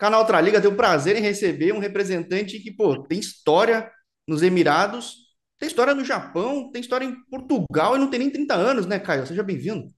Canal 0.00 0.20
Outra 0.20 0.40
Liga 0.40 0.62
tem 0.62 0.70
o 0.70 0.74
prazer 0.74 1.14
em 1.14 1.20
receber 1.20 1.74
um 1.74 1.78
representante 1.78 2.58
que, 2.58 2.70
pô, 2.70 3.02
tem 3.02 3.18
história 3.18 3.92
nos 4.26 4.42
Emirados, 4.42 5.14
tem 5.58 5.66
história 5.66 5.94
no 5.94 6.02
Japão, 6.02 6.70
tem 6.72 6.80
história 6.80 7.04
em 7.04 7.14
Portugal 7.26 7.94
e 7.94 7.98
não 7.98 8.08
tem 8.08 8.20
nem 8.20 8.30
30 8.30 8.54
anos, 8.54 8.86
né, 8.86 8.98
Caio? 8.98 9.26
Seja 9.26 9.42
bem-vindo. 9.42 9.88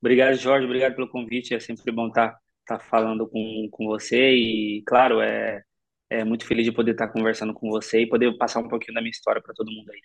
Obrigado, 0.00 0.34
Jorge. 0.36 0.64
Obrigado 0.64 0.94
pelo 0.94 1.10
convite. 1.10 1.54
É 1.54 1.60
sempre 1.60 1.92
bom 1.92 2.08
estar 2.08 2.38
tá, 2.64 2.78
tá 2.78 2.84
falando 2.86 3.28
com, 3.28 3.68
com 3.70 3.84
você 3.84 4.32
e, 4.32 4.82
claro, 4.86 5.20
é, 5.20 5.62
é 6.08 6.24
muito 6.24 6.46
feliz 6.46 6.64
de 6.64 6.72
poder 6.72 6.92
estar 6.92 7.08
tá 7.08 7.12
conversando 7.12 7.52
com 7.52 7.68
você 7.68 8.00
e 8.00 8.08
poder 8.08 8.34
passar 8.38 8.60
um 8.60 8.68
pouquinho 8.68 8.94
da 8.94 9.02
minha 9.02 9.10
história 9.10 9.42
para 9.42 9.52
todo 9.52 9.70
mundo 9.70 9.90
aí. 9.92 10.00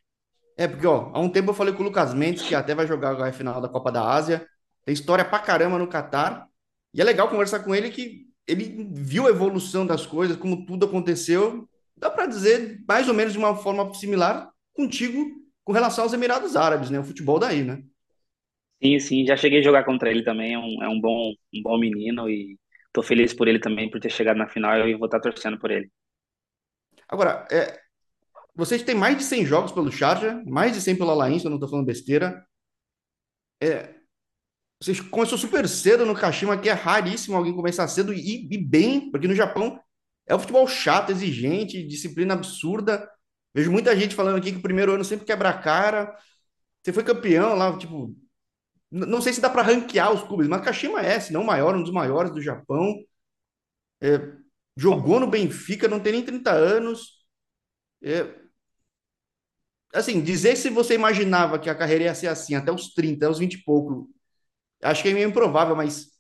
É, 0.58 0.68
porque, 0.68 0.86
ó, 0.86 1.12
há 1.14 1.20
um 1.22 1.30
tempo 1.30 1.52
eu 1.52 1.56
falei 1.56 1.74
com 1.74 1.82
o 1.82 1.86
Lucas 1.86 2.14
Mendes, 2.14 2.42
que 2.42 2.54
até 2.54 2.76
vai 2.76 2.86
jogar 2.86 3.18
a 3.22 3.32
final 3.32 3.62
da 3.62 3.70
Copa 3.70 3.90
da 3.90 4.06
Ásia, 4.06 4.46
tem 4.84 4.92
história 4.94 5.24
pra 5.24 5.40
caramba 5.40 5.80
no 5.80 5.88
Catar, 5.88 6.46
e 6.94 7.00
é 7.00 7.06
legal 7.06 7.30
conversar 7.30 7.62
com 7.62 7.74
ele 7.74 7.90
que 7.90 8.30
ele 8.52 8.90
viu 8.92 9.28
a 9.28 9.30
evolução 9.30 9.86
das 9.86 10.06
coisas, 10.06 10.38
como 10.38 10.66
tudo 10.66 10.86
aconteceu. 10.86 11.68
Dá 11.96 12.10
para 12.10 12.26
dizer 12.26 12.84
mais 12.88 13.08
ou 13.08 13.14
menos 13.14 13.34
de 13.34 13.40
uma 13.40 13.56
forma 13.56 13.94
similar 13.94 14.50
contigo 14.74 15.26
com 15.64 15.72
relação 15.72 16.04
aos 16.04 16.14
Emirados 16.14 16.56
Árabes, 16.56 16.90
né? 16.90 17.00
O 17.00 17.04
futebol 17.04 17.40
daí, 17.40 17.64
né? 17.64 17.84
Sim, 18.84 19.00
sim, 19.00 19.26
já 19.26 19.38
cheguei 19.38 19.60
a 19.60 19.64
jogar 19.64 19.84
contra 19.86 20.10
ele 20.10 20.24
também, 20.24 20.54
é 20.54 20.58
um, 20.58 20.84
é 20.84 20.90
um 20.90 21.00
bom, 21.00 21.34
um 21.54 21.62
bom 21.62 21.78
menino 21.78 22.28
e 22.28 22.58
tô 22.92 23.04
feliz 23.04 23.32
por 23.34 23.48
ele 23.48 23.60
também, 23.60 23.90
por 23.90 24.00
ter 24.00 24.12
chegado 24.12 24.38
na 24.38 24.48
final 24.48 24.88
e 24.88 24.96
vou 24.96 25.06
estar 25.06 25.20
torcendo 25.20 25.60
por 25.60 25.70
ele. 25.70 25.92
Agora, 27.08 27.48
é, 27.52 27.80
vocês 28.56 28.82
têm 28.84 28.96
mais 28.96 29.18
de 29.18 29.24
100 29.24 29.46
jogos 29.46 29.72
pelo 29.72 29.92
Sharjah, 29.92 30.44
mais 30.46 30.74
de 30.74 30.82
100 30.82 30.98
pelo 30.98 31.12
Al 31.12 31.40
se 31.40 31.46
eu 31.46 31.50
não 31.50 31.58
estou 31.58 31.70
falando 31.70 31.86
besteira. 31.86 32.46
É, 33.62 34.01
você 34.82 34.96
começou 35.04 35.38
super 35.38 35.68
cedo 35.68 36.06
no 36.06 36.16
Kashima, 36.16 36.58
que 36.58 36.70
é 36.70 36.74
raríssimo 36.74 37.38
alguém 37.38 37.54
começar 37.56 37.88
cedo 37.88 38.14
e, 38.14 38.48
e 38.52 38.58
bem, 38.58 39.12
porque 39.12 39.28
no 39.28 39.36
Japão 39.36 39.80
é 40.26 40.34
o 40.34 40.40
futebol 40.40 40.68
chato, 40.68 41.12
exigente, 41.12 41.86
disciplina 41.86 42.34
absurda. 42.34 43.08
Vejo 43.54 43.72
muita 43.72 43.96
gente 43.96 44.16
falando 44.16 44.38
aqui 44.38 44.52
que 44.52 44.58
o 44.58 44.62
primeiro 44.62 44.94
ano 44.94 45.04
sempre 45.04 45.26
quebra 45.26 45.50
a 45.50 45.58
cara. 45.62 46.16
Você 46.84 46.94
foi 46.94 47.04
campeão 47.04 47.56
lá, 47.56 47.78
tipo. 47.78 48.16
Não 48.92 49.22
sei 49.22 49.34
se 49.34 49.42
dá 49.42 49.50
para 49.50 49.64
ranquear 49.64 50.14
os 50.14 50.24
clubes, 50.24 50.48
mas 50.48 50.64
Kashima 50.64 51.02
é, 51.02 51.20
se 51.20 51.34
não 51.34 51.44
o 51.44 51.46
maior, 51.48 51.76
um 51.76 51.84
dos 51.84 51.94
maiores 51.94 52.32
do 52.32 52.42
Japão. 52.42 52.96
É, 54.02 54.18
jogou 54.76 55.20
no 55.20 55.28
Benfica, 55.30 55.88
não 55.88 56.00
tem 56.00 56.14
nem 56.14 56.26
30 56.26 56.52
anos. 56.52 57.26
É, 58.04 58.26
assim, 59.94 60.22
dizer 60.22 60.56
se 60.56 60.70
você 60.70 60.96
imaginava 60.96 61.60
que 61.60 61.70
a 61.70 61.76
carreira 61.76 62.06
ia 62.06 62.16
ser 62.16 62.28
assim, 62.28 62.56
até 62.56 62.72
os 62.72 62.94
30, 62.94 63.26
até 63.26 63.30
os 63.30 63.40
20 63.40 63.56
e 63.56 63.64
pouco, 63.64 64.10
acho 64.84 65.04
que 65.04 65.10
é 65.10 65.14
meio 65.14 65.30
improvável, 65.30 65.76
mas 65.76 66.12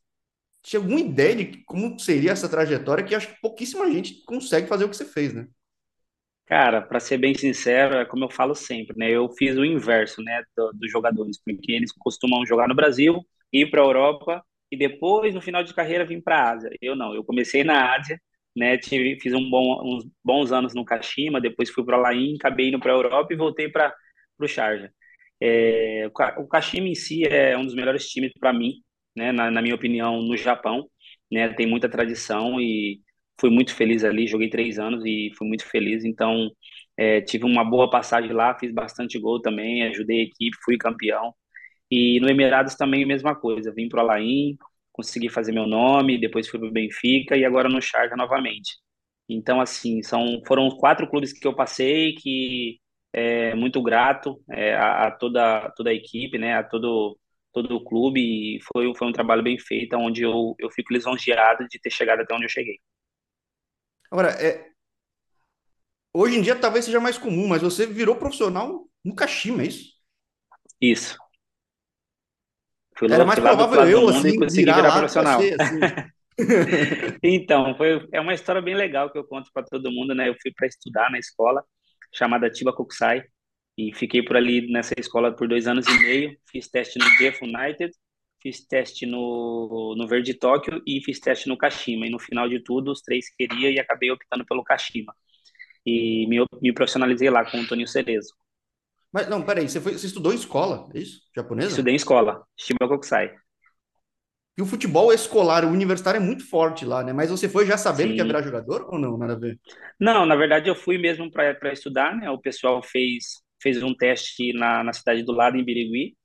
tinha 0.63 0.79
alguma 0.81 0.99
ideia 1.01 1.35
de 1.35 1.63
como 1.65 1.99
seria 1.99 2.31
essa 2.31 2.49
trajetória 2.49 3.03
que 3.05 3.15
acho 3.15 3.29
que 3.33 3.41
pouquíssima 3.41 3.91
gente 3.91 4.23
consegue 4.25 4.67
fazer 4.67 4.85
o 4.85 4.89
que 4.89 4.97
você 4.97 5.05
fez, 5.05 5.33
né? 5.33 5.47
Cara, 6.45 6.81
para 6.81 6.99
ser 6.99 7.17
bem 7.17 7.33
sincero, 7.33 7.95
é 7.95 8.05
como 8.05 8.25
eu 8.25 8.29
falo 8.29 8.53
sempre, 8.53 8.97
né? 8.97 9.09
Eu 9.09 9.29
fiz 9.29 9.55
o 9.57 9.63
inverso, 9.63 10.21
né, 10.21 10.43
do, 10.55 10.73
dos 10.73 10.91
jogadores, 10.91 11.39
porque 11.43 11.71
eles 11.71 11.91
costumam 11.93 12.45
jogar 12.45 12.67
no 12.67 12.75
Brasil, 12.75 13.25
ir 13.53 13.69
para 13.71 13.81
a 13.81 13.85
Europa 13.85 14.43
e 14.69 14.77
depois, 14.77 15.33
no 15.33 15.41
final 15.41 15.63
de 15.63 15.73
carreira, 15.73 16.05
vir 16.05 16.21
para 16.21 16.37
a 16.37 16.51
Ásia. 16.51 16.69
Eu 16.81 16.95
não, 16.95 17.15
eu 17.15 17.23
comecei 17.23 17.63
na 17.63 17.95
Ásia, 17.95 18.19
né? 18.55 18.77
Tive, 18.77 19.17
fiz 19.21 19.33
um 19.33 19.49
bom, 19.49 19.81
uns 19.95 20.05
bons 20.23 20.51
anos 20.51 20.73
no 20.73 20.83
Kashima, 20.83 21.39
depois 21.39 21.69
fui 21.69 21.85
para 21.85 21.97
o 21.97 22.05
Alain, 22.05 22.35
acabei 22.35 22.67
indo 22.69 22.79
para 22.79 22.91
a 22.91 22.95
Europa 22.95 23.33
e 23.33 23.37
voltei 23.37 23.69
para 23.69 23.93
o 24.39 24.47
Sharjah. 24.47 24.91
É, 25.41 26.07
o 26.37 26.47
Kashima 26.47 26.87
em 26.87 26.95
si 26.95 27.23
é 27.25 27.57
um 27.57 27.65
dos 27.65 27.73
melhores 27.75 28.07
times 28.07 28.31
para 28.39 28.53
mim, 28.53 28.75
né, 29.15 29.31
na, 29.31 29.49
na, 29.51 29.61
minha 29.61 29.75
opinião, 29.75 30.21
no 30.21 30.37
Japão. 30.37 30.87
Né, 31.31 31.49
tem 31.53 31.65
muita 31.67 31.89
tradição 31.89 32.59
e 32.59 33.01
fui 33.39 33.49
muito 33.49 33.73
feliz 33.75 34.03
ali. 34.03 34.27
Joguei 34.27 34.49
três 34.49 34.79
anos 34.79 35.03
e 35.05 35.31
fui 35.37 35.47
muito 35.47 35.65
feliz. 35.67 36.05
Então, 36.05 36.49
é, 36.97 37.21
tive 37.21 37.45
uma 37.45 37.63
boa 37.63 37.89
passagem 37.89 38.31
lá, 38.33 38.57
fiz 38.57 38.71
bastante 38.73 39.17
gol 39.19 39.41
também, 39.41 39.83
ajudei 39.83 40.21
a 40.21 40.23
equipe, 40.23 40.57
fui 40.63 40.77
campeão. 40.77 41.33
E 41.91 42.19
no 42.21 42.29
Emirados 42.29 42.75
também 42.75 43.03
a 43.03 43.07
mesma 43.07 43.35
coisa. 43.35 43.73
Vim 43.73 43.89
para 43.89 43.99
o 44.05 44.09
Alain, 44.09 44.57
consegui 44.91 45.29
fazer 45.29 45.51
meu 45.51 45.67
nome, 45.67 46.19
depois 46.19 46.47
fui 46.47 46.59
para 46.59 46.69
o 46.69 46.71
Benfica 46.71 47.37
e 47.37 47.45
agora 47.45 47.69
no 47.69 47.81
Charca 47.81 48.15
novamente. 48.15 48.75
Então, 49.29 49.61
assim, 49.61 50.03
são, 50.03 50.41
foram 50.47 50.69
quatro 50.71 51.09
clubes 51.09 51.33
que 51.33 51.47
eu 51.47 51.55
passei 51.55 52.13
que 52.15 52.79
é, 53.13 53.53
muito 53.55 53.81
grato 53.81 54.41
é, 54.49 54.75
a, 54.75 55.07
a, 55.07 55.11
toda, 55.11 55.69
toda 55.75 55.89
a 55.89 55.93
equipe, 55.93 56.37
né, 56.37 56.55
a 56.55 56.63
todo, 56.63 57.17
todo 57.51 57.75
o 57.75 57.83
clube, 57.83 58.19
e 58.19 58.59
foi, 58.61 58.93
foi 58.95 59.07
um 59.07 59.13
trabalho 59.13 59.43
bem 59.43 59.59
feito, 59.59 59.95
onde 59.97 60.23
eu, 60.23 60.55
eu 60.59 60.69
fico 60.71 60.93
lisonjeado 60.93 61.67
de 61.67 61.79
ter 61.79 61.91
chegado 61.91 62.21
até 62.21 62.33
onde 62.33 62.45
eu 62.45 62.49
cheguei. 62.49 62.79
Agora, 64.09 64.29
é, 64.31 64.69
hoje 66.13 66.37
em 66.37 66.41
dia 66.41 66.55
talvez 66.55 66.85
seja 66.85 66.99
mais 66.99 67.17
comum, 67.17 67.47
mas 67.47 67.61
você 67.61 67.85
virou 67.85 68.15
profissional 68.15 68.87
no 69.03 69.15
Kashima, 69.15 69.63
é 69.63 69.67
isso? 69.67 69.91
Isso. 70.79 71.17
Fui 72.97 73.11
Era 73.11 73.25
mais 73.25 73.39
provável 73.39 73.89
eu, 73.89 74.09
assim, 74.09 74.37
virar, 74.49 74.75
virar 74.75 74.97
profissional. 74.97 75.39
assim. 75.39 75.79
então, 77.23 77.75
foi, 77.75 78.07
é 78.11 78.19
uma 78.19 78.33
história 78.33 78.61
bem 78.61 78.75
legal 78.75 79.09
que 79.09 79.17
eu 79.17 79.23
conto 79.23 79.49
para 79.53 79.63
todo 79.63 79.91
mundo, 79.91 80.13
né? 80.13 80.29
Eu 80.29 80.35
fui 80.41 80.51
para 80.55 80.67
estudar 80.67 81.09
na 81.09 81.17
escola, 81.17 81.63
chamada 82.11 82.49
Tiba 82.49 82.73
Kokusai, 82.73 83.23
e 83.77 83.93
fiquei 83.93 84.21
por 84.21 84.35
ali 84.35 84.71
nessa 84.71 84.93
escola 84.97 85.35
por 85.35 85.47
dois 85.47 85.67
anos 85.67 85.87
e 85.87 85.99
meio. 85.99 86.37
Fiz 86.51 86.67
teste 86.67 86.99
no 86.99 87.05
Jeff 87.17 87.43
United, 87.43 87.91
fiz 88.41 88.65
teste 88.67 89.05
no, 89.05 89.95
no 89.97 90.07
Verde 90.07 90.33
Tóquio 90.33 90.81
e 90.85 91.01
fiz 91.03 91.19
teste 91.19 91.47
no 91.47 91.57
Kashima. 91.57 92.05
E 92.05 92.09
no 92.09 92.19
final 92.19 92.47
de 92.49 92.61
tudo, 92.61 92.91
os 92.91 93.01
três 93.01 93.33
queria 93.35 93.71
e 93.71 93.79
acabei 93.79 94.11
optando 94.11 94.45
pelo 94.45 94.63
Kashima. 94.63 95.15
E 95.85 96.27
me, 96.27 96.45
me 96.61 96.73
profissionalizei 96.73 97.29
lá 97.29 97.49
com 97.49 97.59
o 97.59 97.67
Toninho 97.67 97.87
Cerezo. 97.87 98.33
Mas 99.11 99.27
não, 99.27 99.41
peraí, 99.41 99.67
você, 99.67 99.81
foi, 99.81 99.93
você 99.93 100.07
estudou 100.07 100.31
em 100.31 100.35
escola, 100.35 100.89
é 100.93 100.99
isso? 100.99 101.21
Japonesa? 101.35 101.69
Estudei 101.69 101.93
em 101.93 101.97
escola, 101.97 102.45
Shiba 102.55 102.87
Kokusai. 102.87 103.33
E 104.61 104.63
o 104.63 104.67
futebol 104.67 105.11
escolar, 105.11 105.65
o 105.65 105.69
universitário 105.69 106.19
é 106.19 106.23
muito 106.23 106.47
forte 106.47 106.85
lá, 106.85 107.03
né? 107.03 107.11
Mas 107.11 107.31
você 107.31 107.49
foi 107.49 107.65
já 107.65 107.77
sabendo 107.77 108.09
Sim. 108.09 108.13
que 108.13 108.19
ia 108.19 108.25
virar 108.25 108.43
jogador 108.43 108.87
ou 108.91 108.99
não? 108.99 109.17
Nada 109.17 109.33
a 109.33 109.35
ver? 109.35 109.59
Não, 109.99 110.23
na 110.23 110.35
verdade 110.35 110.69
eu 110.69 110.75
fui 110.75 110.99
mesmo 110.99 111.31
para 111.31 111.73
estudar, 111.73 112.15
né? 112.15 112.29
O 112.29 112.37
pessoal 112.37 112.79
fez, 112.83 113.41
fez 113.59 113.81
um 113.81 113.91
teste 113.95 114.53
na, 114.53 114.83
na 114.83 114.93
cidade 114.93 115.23
do 115.23 115.31
lado, 115.31 115.57
em 115.57 115.65
Birigui, 115.65 116.15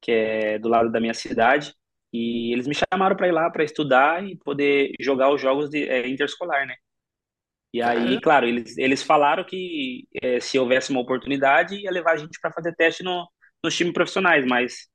que 0.00 0.10
é 0.10 0.58
do 0.58 0.70
lado 0.70 0.90
da 0.90 1.00
minha 1.00 1.12
cidade, 1.12 1.74
e 2.10 2.50
eles 2.54 2.66
me 2.66 2.74
chamaram 2.74 3.14
para 3.14 3.28
ir 3.28 3.32
lá 3.32 3.50
para 3.50 3.62
estudar 3.62 4.26
e 4.26 4.38
poder 4.38 4.92
jogar 4.98 5.30
os 5.30 5.38
jogos 5.38 5.68
de 5.68 5.86
é, 5.86 6.08
interescolar, 6.08 6.66
né? 6.66 6.76
E 7.74 7.82
aí, 7.82 8.18
claro, 8.22 8.46
eles, 8.46 8.78
eles 8.78 9.02
falaram 9.02 9.44
que 9.44 10.08
é, 10.22 10.40
se 10.40 10.58
houvesse 10.58 10.90
uma 10.90 11.00
oportunidade, 11.02 11.76
ia 11.76 11.90
levar 11.90 12.12
a 12.12 12.16
gente 12.16 12.40
para 12.40 12.52
fazer 12.52 12.74
teste 12.74 13.02
no, 13.02 13.28
nos 13.62 13.76
times 13.76 13.92
profissionais, 13.92 14.46
mas 14.46 14.88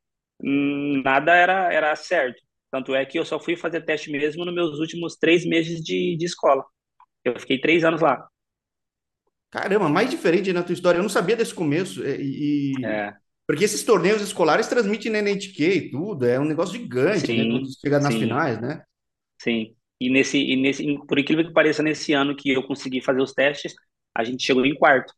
hum, 0.43 1.03
nada 1.05 1.35
era, 1.35 1.71
era 1.71 1.95
certo. 1.95 2.46
Tanto 2.71 2.93
é 2.93 3.05
que 3.05 3.17
eu 3.17 3.25
só 3.25 3.39
fui 3.39 3.55
fazer 3.55 3.81
teste 3.81 4.11
mesmo 4.11 4.43
nos 4.43 4.53
meus 4.53 4.79
últimos 4.79 5.15
três 5.15 5.45
meses 5.45 5.81
de, 5.81 6.15
de 6.17 6.25
escola. 6.25 6.63
Eu 7.23 7.39
fiquei 7.39 7.59
três 7.59 7.83
anos 7.83 8.01
lá. 8.01 8.27
Caramba, 9.49 9.87
mais 9.87 10.09
diferente 10.09 10.51
na 10.51 10.63
tua 10.63 10.73
história. 10.73 10.97
Eu 10.97 11.03
não 11.03 11.09
sabia 11.09 11.35
desse 11.35 11.53
começo. 11.53 12.05
E, 12.05 12.73
é. 12.83 13.13
Porque 13.47 13.63
esses 13.63 13.83
torneios 13.83 14.21
escolares 14.21 14.67
transmitem 14.67 15.11
na 15.11 15.19
NHK 15.19 15.63
e 15.63 15.91
tudo. 15.91 16.25
É 16.25 16.39
um 16.39 16.45
negócio 16.45 16.77
gigante, 16.77 17.31
né, 17.31 17.43
sim, 17.43 17.47
né? 17.47 17.59
Quando 17.59 17.79
chegar 17.79 17.99
nas 18.01 18.13
sim. 18.13 18.19
finais, 18.19 18.61
né? 18.61 18.83
Sim. 19.41 19.73
E 19.99 20.09
nesse, 20.09 20.37
e 20.37 20.55
nesse, 20.55 20.85
por 21.07 21.17
incrível 21.17 21.45
que 21.45 21.53
pareça, 21.53 21.81
nesse 21.81 22.13
ano 22.13 22.35
que 22.35 22.51
eu 22.51 22.61
consegui 22.63 23.01
fazer 23.01 23.21
os 23.21 23.33
testes, 23.33 23.73
a 24.13 24.23
gente 24.23 24.43
chegou 24.43 24.65
em 24.65 24.75
quarto. 24.75 25.13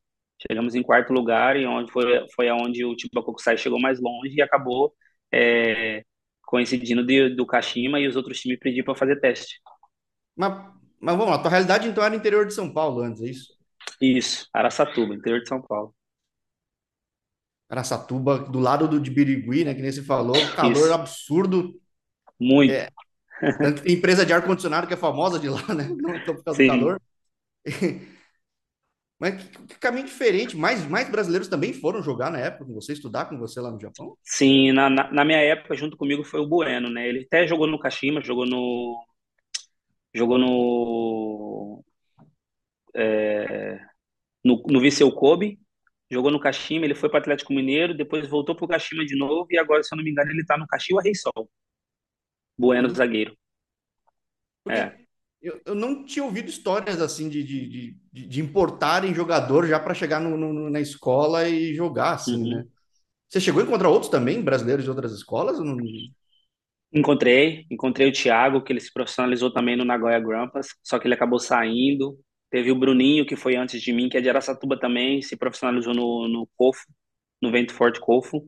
Chegamos 0.48 0.74
em 0.74 0.84
quarto 0.84 1.12
lugar, 1.12 1.58
e 1.58 1.66
onde 1.66 1.92
foi, 1.92 2.06
foi 2.34 2.48
aonde 2.48 2.86
o 2.86 2.96
Tibacokusai 2.96 3.58
chegou 3.58 3.80
mais 3.80 4.00
longe 4.00 4.36
e 4.36 4.42
acabou 4.42 4.94
é, 5.34 6.04
coincidindo 6.50 7.06
de, 7.06 7.30
do 7.30 7.46
Kashima 7.46 8.00
e 8.00 8.08
os 8.08 8.16
outros 8.16 8.40
times 8.40 8.58
pediram 8.58 8.84
para 8.84 8.96
fazer 8.96 9.20
teste. 9.20 9.62
Mas, 10.36 10.52
mas 11.00 11.16
vamos 11.16 11.30
lá, 11.30 11.38
tua 11.38 11.52
realidade 11.52 11.88
então 11.88 12.04
era 12.04 12.16
interior 12.16 12.44
de 12.44 12.56
São 12.56 12.74
Paulo 12.74 13.02
antes, 13.02 13.22
é 13.22 13.28
isso? 13.28 13.54
Isso, 14.02 14.50
Araçatuba, 14.52 15.14
interior 15.14 15.44
de 15.44 15.48
São 15.48 15.62
Paulo. 15.62 15.94
Araçatuba, 17.70 18.40
do 18.40 18.60
lado 18.60 18.88
do 18.88 19.00
de 19.00 19.12
Birigui, 19.12 19.64
né, 19.64 19.76
que 19.76 19.82
nem 19.84 19.92
você 19.92 20.02
falou, 20.02 20.36
calor 20.56 20.86
isso. 20.86 20.94
absurdo. 20.94 21.80
Muito. 22.40 22.74
É, 22.74 22.90
tanto 23.60 23.84
tem 23.84 23.94
empresa 23.94 24.26
de 24.26 24.34
ar-condicionado 24.34 24.88
que 24.88 24.94
é 24.96 24.98
famosa 24.98 25.38
de 25.38 25.50
lá, 25.50 25.72
né? 25.76 25.88
Não 25.88 26.16
então 26.18 26.34
por 26.34 26.44
causa 26.44 26.58
Sim. 26.58 26.66
do 26.66 26.72
calor. 26.72 27.02
Mas 29.20 29.44
que, 29.44 29.66
que, 29.68 29.80
caminho 29.80 30.06
diferente. 30.06 30.56
Mais, 30.56 30.88
mais 30.88 31.10
brasileiros 31.10 31.50
também 31.50 31.74
foram 31.74 32.02
jogar 32.02 32.32
na 32.32 32.40
época 32.40 32.66
com 32.66 32.74
você, 32.74 32.94
estudar 32.94 33.26
com 33.26 33.38
você 33.38 33.60
lá 33.60 33.70
no 33.70 33.80
Japão? 33.80 34.16
Sim, 34.24 34.72
na, 34.72 34.90
na, 34.90 35.12
na 35.12 35.26
minha 35.26 35.40
época, 35.40 35.76
junto 35.76 35.98
comigo, 35.98 36.24
foi 36.24 36.40
o 36.40 36.48
Bueno, 36.48 36.90
né? 36.90 37.08
Ele 37.08 37.26
até 37.26 37.46
jogou 37.46 37.68
no 37.68 37.80
Kashima, 37.80 38.22
jogou 38.22 38.46
no. 38.46 39.06
Jogou 40.14 40.38
no. 40.38 41.84
É, 42.96 43.80
no, 44.44 44.64
no 44.68 44.80
Viseu 44.80 45.12
Kobe, 45.12 45.60
jogou 46.10 46.32
no 46.32 46.40
Kashima, 46.40 46.86
ele 46.86 46.96
foi 46.96 47.10
para 47.10 47.18
o 47.18 47.22
Atlético 47.22 47.54
Mineiro, 47.54 47.96
depois 47.96 48.28
voltou 48.28 48.56
para 48.56 48.66
o 48.66 48.68
Kashima 48.68 49.06
de 49.06 49.16
novo 49.16 49.48
e 49.52 49.58
agora, 49.58 49.84
se 49.84 49.94
eu 49.94 49.98
não 49.98 50.04
me 50.04 50.12
engano, 50.12 50.32
ele 50.32 50.42
está 50.42 50.58
no 50.58 50.66
Kashiwa 50.66 51.02
Reysol. 51.02 51.50
Bueno, 52.58 52.90
zagueiro. 52.90 53.38
Porque, 54.64 54.80
é. 54.80 54.99
Eu, 55.42 55.62
eu 55.66 55.76
não 55.76 56.04
tinha 56.04 56.26
ouvido 56.26 56.50
histórias 56.50 57.02
assim 57.02 57.30
de, 57.30 57.44
de, 57.44 57.96
de, 58.12 58.28
de 58.28 58.42
importarem 58.42 59.14
jogador 59.14 59.66
já 59.66 59.80
para 59.80 59.94
chegar 59.94 60.20
no, 60.20 60.36
no, 60.36 60.70
na 60.70 60.82
escola 60.82 61.48
e 61.48 61.74
jogar 61.74 62.12
assim, 62.12 62.50
né? 62.50 62.58
Uhum. 62.58 62.68
Você 63.30 63.40
chegou 63.40 63.62
a 63.62 63.66
encontrar 63.66 63.90
outros 63.90 64.12
também, 64.12 64.42
brasileiros 64.42 64.84
de 64.84 64.90
outras 64.90 65.12
escolas? 65.14 65.60
Não... 65.60 65.78
Encontrei, 66.92 67.68
encontrei 67.70 68.10
o 68.10 68.12
Thiago, 68.12 68.64
que 68.64 68.74
ele 68.74 68.80
se 68.80 68.92
profissionalizou 68.92 69.54
também 69.54 69.78
no 69.78 69.86
Nagoya 69.86 70.20
Grampus, 70.20 70.76
só 70.84 70.98
que 70.98 71.08
ele 71.08 71.14
acabou 71.14 71.40
saindo. 71.40 72.18
Teve 72.50 72.72
o 72.72 72.76
Bruninho, 72.76 73.28
que 73.28 73.36
foi 73.36 73.56
antes 73.56 73.80
de 73.82 73.94
mim, 73.94 74.10
que 74.10 74.18
é 74.18 74.22
de 74.22 74.28
Araçatuba 74.30 74.80
também, 74.80 75.22
se 75.22 75.38
profissionalizou 75.38 75.94
no, 75.94 76.28
no 76.28 76.50
Cofo, 76.58 76.84
no 77.40 77.52
Vento 77.52 77.76
Forte 77.76 78.00
Cofo, 78.00 78.44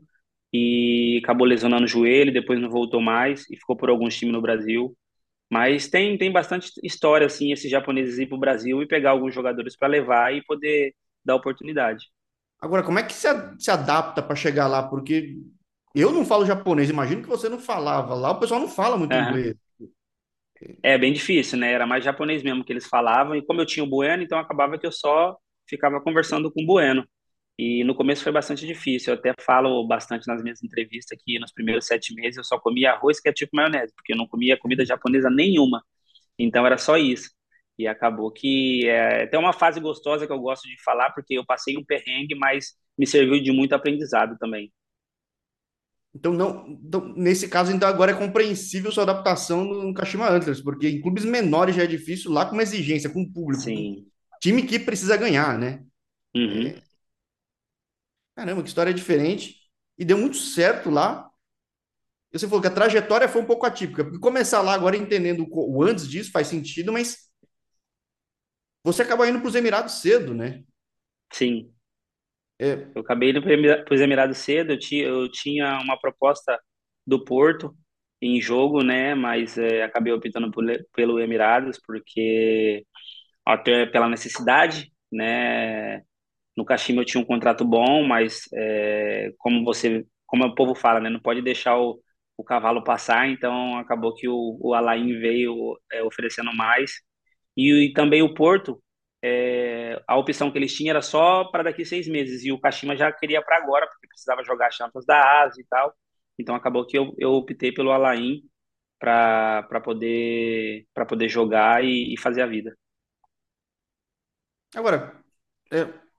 e 0.52 1.22
acabou 1.24 1.46
lesionando 1.46 1.84
o 1.84 1.88
joelho, 1.88 2.34
depois 2.34 2.60
não 2.60 2.70
voltou 2.70 3.00
mais 3.00 3.48
e 3.52 3.56
ficou 3.56 3.78
por 3.78 3.90
alguns 3.90 4.18
times 4.18 4.34
no 4.34 4.42
Brasil. 4.42 4.98
Mas 5.52 5.90
tem, 5.90 6.18
tem 6.18 6.32
bastante 6.32 6.72
história, 6.82 7.28
assim, 7.28 7.52
esses 7.52 7.70
japoneses 7.70 8.18
ir 8.18 8.28
para 8.28 8.38
o 8.38 8.40
Brasil 8.40 8.82
e 8.82 8.88
pegar 8.88 9.12
alguns 9.12 9.36
jogadores 9.36 9.76
para 9.76 9.90
levar 9.90 10.34
e 10.34 10.44
poder 10.44 10.96
dar 11.26 11.36
oportunidade. 11.36 12.06
Agora, 12.60 12.84
como 12.84 13.00
é 13.00 13.04
que 13.04 13.14
se, 13.14 13.28
se 13.60 13.72
adapta 13.72 14.22
para 14.22 14.36
chegar 14.36 14.68
lá? 14.68 14.84
Porque 14.84 15.36
eu 15.94 16.12
não 16.12 16.26
falo 16.26 16.46
japonês, 16.46 16.90
imagino 16.90 17.22
que 17.22 17.28
você 17.28 17.50
não 17.50 17.60
falava. 17.60 18.14
Lá 18.14 18.32
o 18.32 18.40
pessoal 18.40 18.60
não 18.62 18.68
fala 18.70 18.98
muito 18.98 19.14
Aham. 19.14 19.32
inglês. 19.32 19.56
É 20.84 20.98
bem 20.98 21.14
difícil, 21.14 21.58
né? 21.58 21.72
Era 21.72 21.86
mais 21.88 22.04
japonês 22.04 22.44
mesmo 22.44 22.64
que 22.64 22.72
eles 22.74 22.88
falavam, 22.88 23.36
e 23.36 23.46
como 23.46 23.62
eu 23.62 23.66
tinha 23.66 23.84
o 23.84 23.90
Bueno, 23.90 24.24
então 24.24 24.38
acabava 24.40 24.78
que 24.78 24.86
eu 24.86 24.92
só 24.92 25.36
ficava 25.68 26.02
conversando 26.02 26.52
com 26.52 26.62
o 26.64 26.66
Bueno. 26.66 27.06
E 27.64 27.84
no 27.84 27.94
começo 27.94 28.24
foi 28.24 28.32
bastante 28.32 28.66
difícil. 28.66 29.14
Eu 29.14 29.20
até 29.20 29.36
falo 29.40 29.86
bastante 29.86 30.26
nas 30.26 30.42
minhas 30.42 30.64
entrevistas 30.64 31.16
que 31.24 31.38
nos 31.38 31.52
primeiros 31.52 31.86
sete 31.86 32.12
meses 32.16 32.38
eu 32.38 32.44
só 32.44 32.58
comia 32.58 32.94
arroz, 32.94 33.20
ketchup 33.20 33.52
e 33.54 33.56
maionese, 33.56 33.94
porque 33.94 34.14
eu 34.14 34.18
não 34.18 34.26
comia 34.26 34.58
comida 34.58 34.84
japonesa 34.84 35.30
nenhuma. 35.30 35.84
Então 36.40 36.66
era 36.66 36.80
só 36.80 36.98
isso. 36.98 37.30
E 37.78 37.86
acabou 37.86 38.32
que 38.32 38.90
é, 38.90 39.28
tem 39.28 39.40
uma 39.40 39.54
fase 39.54 39.80
gostosa 39.80 40.26
que 40.26 40.34
eu 40.34 40.40
gosto 40.40 40.68
de 40.68 40.76
falar, 40.84 41.12
porque 41.12 41.36
eu 41.38 41.46
passei 41.46 41.78
um 41.78 41.86
perrengue, 41.86 42.34
mas 42.34 42.74
me 42.98 43.06
serviu 43.06 43.40
de 43.40 43.52
muito 43.52 43.76
aprendizado 43.76 44.36
também. 44.40 44.74
Então, 46.16 46.34
não, 46.34 46.66
então, 46.68 47.14
nesse 47.16 47.48
caso, 47.48 47.72
então 47.72 47.88
agora 47.88 48.12
é 48.12 48.18
compreensível 48.18 48.92
sua 48.92 49.04
adaptação 49.04 49.64
no, 49.64 49.84
no 49.84 49.94
Kashima 49.94 50.28
Antlers, 50.28 50.62
porque 50.62 50.90
em 50.90 51.00
clubes 51.00 51.26
menores 51.26 51.76
já 51.76 51.84
é 51.84 51.88
difícil, 51.88 52.32
lá 52.32 52.44
com 52.44 52.54
uma 52.54 52.64
exigência, 52.64 53.08
com 53.08 53.22
o 53.22 53.32
público, 53.32 53.62
Sim. 53.62 54.08
time 54.42 54.64
que 54.64 54.80
precisa 54.80 55.16
ganhar, 55.16 55.60
né? 55.60 55.84
Uhum. 56.36 56.74
Caramba, 58.36 58.62
que 58.62 58.68
história 58.70 58.94
diferente. 58.94 59.56
E 59.98 60.06
deu 60.06 60.18
muito 60.18 60.38
certo 60.38 60.90
lá. 60.90 61.30
E 62.34 62.40
Você 62.40 62.48
falou 62.48 62.62
que 62.62 62.68
a 62.68 62.72
trajetória 62.72 63.28
foi 63.28 63.42
um 63.42 63.46
pouco 63.46 63.66
atípica, 63.66 64.04
porque 64.04 64.20
começar 64.20 64.62
lá 64.62 64.74
agora 64.74 64.96
entendendo 64.98 65.46
o, 65.52 65.84
antes 65.84 66.08
disso 66.08 66.32
faz 66.32 66.48
sentido, 66.48 66.92
mas 66.92 67.18
você 68.84 69.02
acaba 69.02 69.28
indo 69.28 69.40
para 69.40 69.48
os 69.48 69.56
Emirados 69.56 70.02
cedo, 70.02 70.34
né? 70.36 70.64
Sim. 71.32 71.74
É, 72.60 72.88
Eu 72.96 73.02
acabei 73.02 73.32
indo 73.32 73.42
para 73.42 73.94
os 73.94 74.02
Emirados 74.02 74.38
cedo, 74.40 74.74
eu 74.74 74.80
tinha, 74.80 75.04
eu 75.06 75.32
tinha 75.32 75.80
uma 75.82 75.98
proposta 76.00 76.60
do 77.06 77.24
Porto 77.24 77.76
em 78.22 78.42
jogo, 78.42 78.84
né? 78.84 79.16
Mas 79.16 79.58
é, 79.58 79.84
acabei 79.84 80.14
optando 80.14 80.52
por, 80.52 80.64
pelo 80.94 81.20
Emirados, 81.20 81.80
porque 81.86 82.86
até 83.46 83.86
pela 83.88 84.10
necessidade, 84.10 84.92
né? 85.12 86.04
No 86.56 86.66
Kashima 86.66 87.02
eu 87.02 87.06
tinha 87.06 87.22
um 87.22 87.26
contrato 87.26 87.66
bom, 87.66 88.04
mas 88.04 88.48
é, 88.54 89.32
como 89.38 89.64
você, 89.64 90.06
como 90.26 90.46
o 90.46 90.56
povo 90.56 90.76
fala, 90.76 91.00
né? 91.00 91.10
Não 91.10 91.20
pode 91.22 91.42
deixar 91.42 91.78
o, 91.80 92.02
o 92.38 92.44
cavalo 92.44 92.84
passar, 92.84 93.28
então 93.30 93.78
acabou 93.78 94.14
que 94.16 94.28
o, 94.28 94.58
o 94.62 94.74
Alain 94.74 95.20
veio 95.20 95.80
é, 95.92 96.04
oferecendo 96.04 96.54
mais. 96.54 97.02
E, 97.56 97.86
e 97.88 97.94
também 97.94 98.22
o 98.22 98.34
Porto, 98.34 98.82
é, 99.24 100.02
a 100.08 100.18
opção 100.18 100.52
que 100.52 100.58
eles 100.58 100.74
tinham 100.76 100.92
era 100.92 101.02
só 101.02 101.46
para 101.46 101.64
daqui 101.64 101.86
seis 101.86 102.08
meses, 102.08 102.44
e 102.46 102.52
o 102.52 102.60
Kashima 102.60 102.96
já 102.96 103.12
queria 103.12 103.42
para 103.42 103.58
agora, 103.58 103.88
porque 103.88 104.08
precisava 104.08 104.44
jogar 104.44 104.72
Champions 104.72 105.06
da 105.06 105.44
Ásia 105.44 105.62
e 105.62 105.66
tal. 105.70 105.94
Então 106.40 106.56
acabou 106.56 106.86
que 106.86 106.98
eu, 106.98 107.14
eu 107.20 107.32
optei 107.34 107.72
pelo 107.72 107.92
Alain 107.92 108.42
para 109.00 109.82
poder, 109.84 110.86
poder 111.08 111.30
jogar 111.30 111.84
e, 111.84 112.14
e 112.14 112.20
fazer 112.20 112.42
a 112.42 112.48
vida. 112.48 112.76
agora, 114.76 115.24
é, 115.72 116.11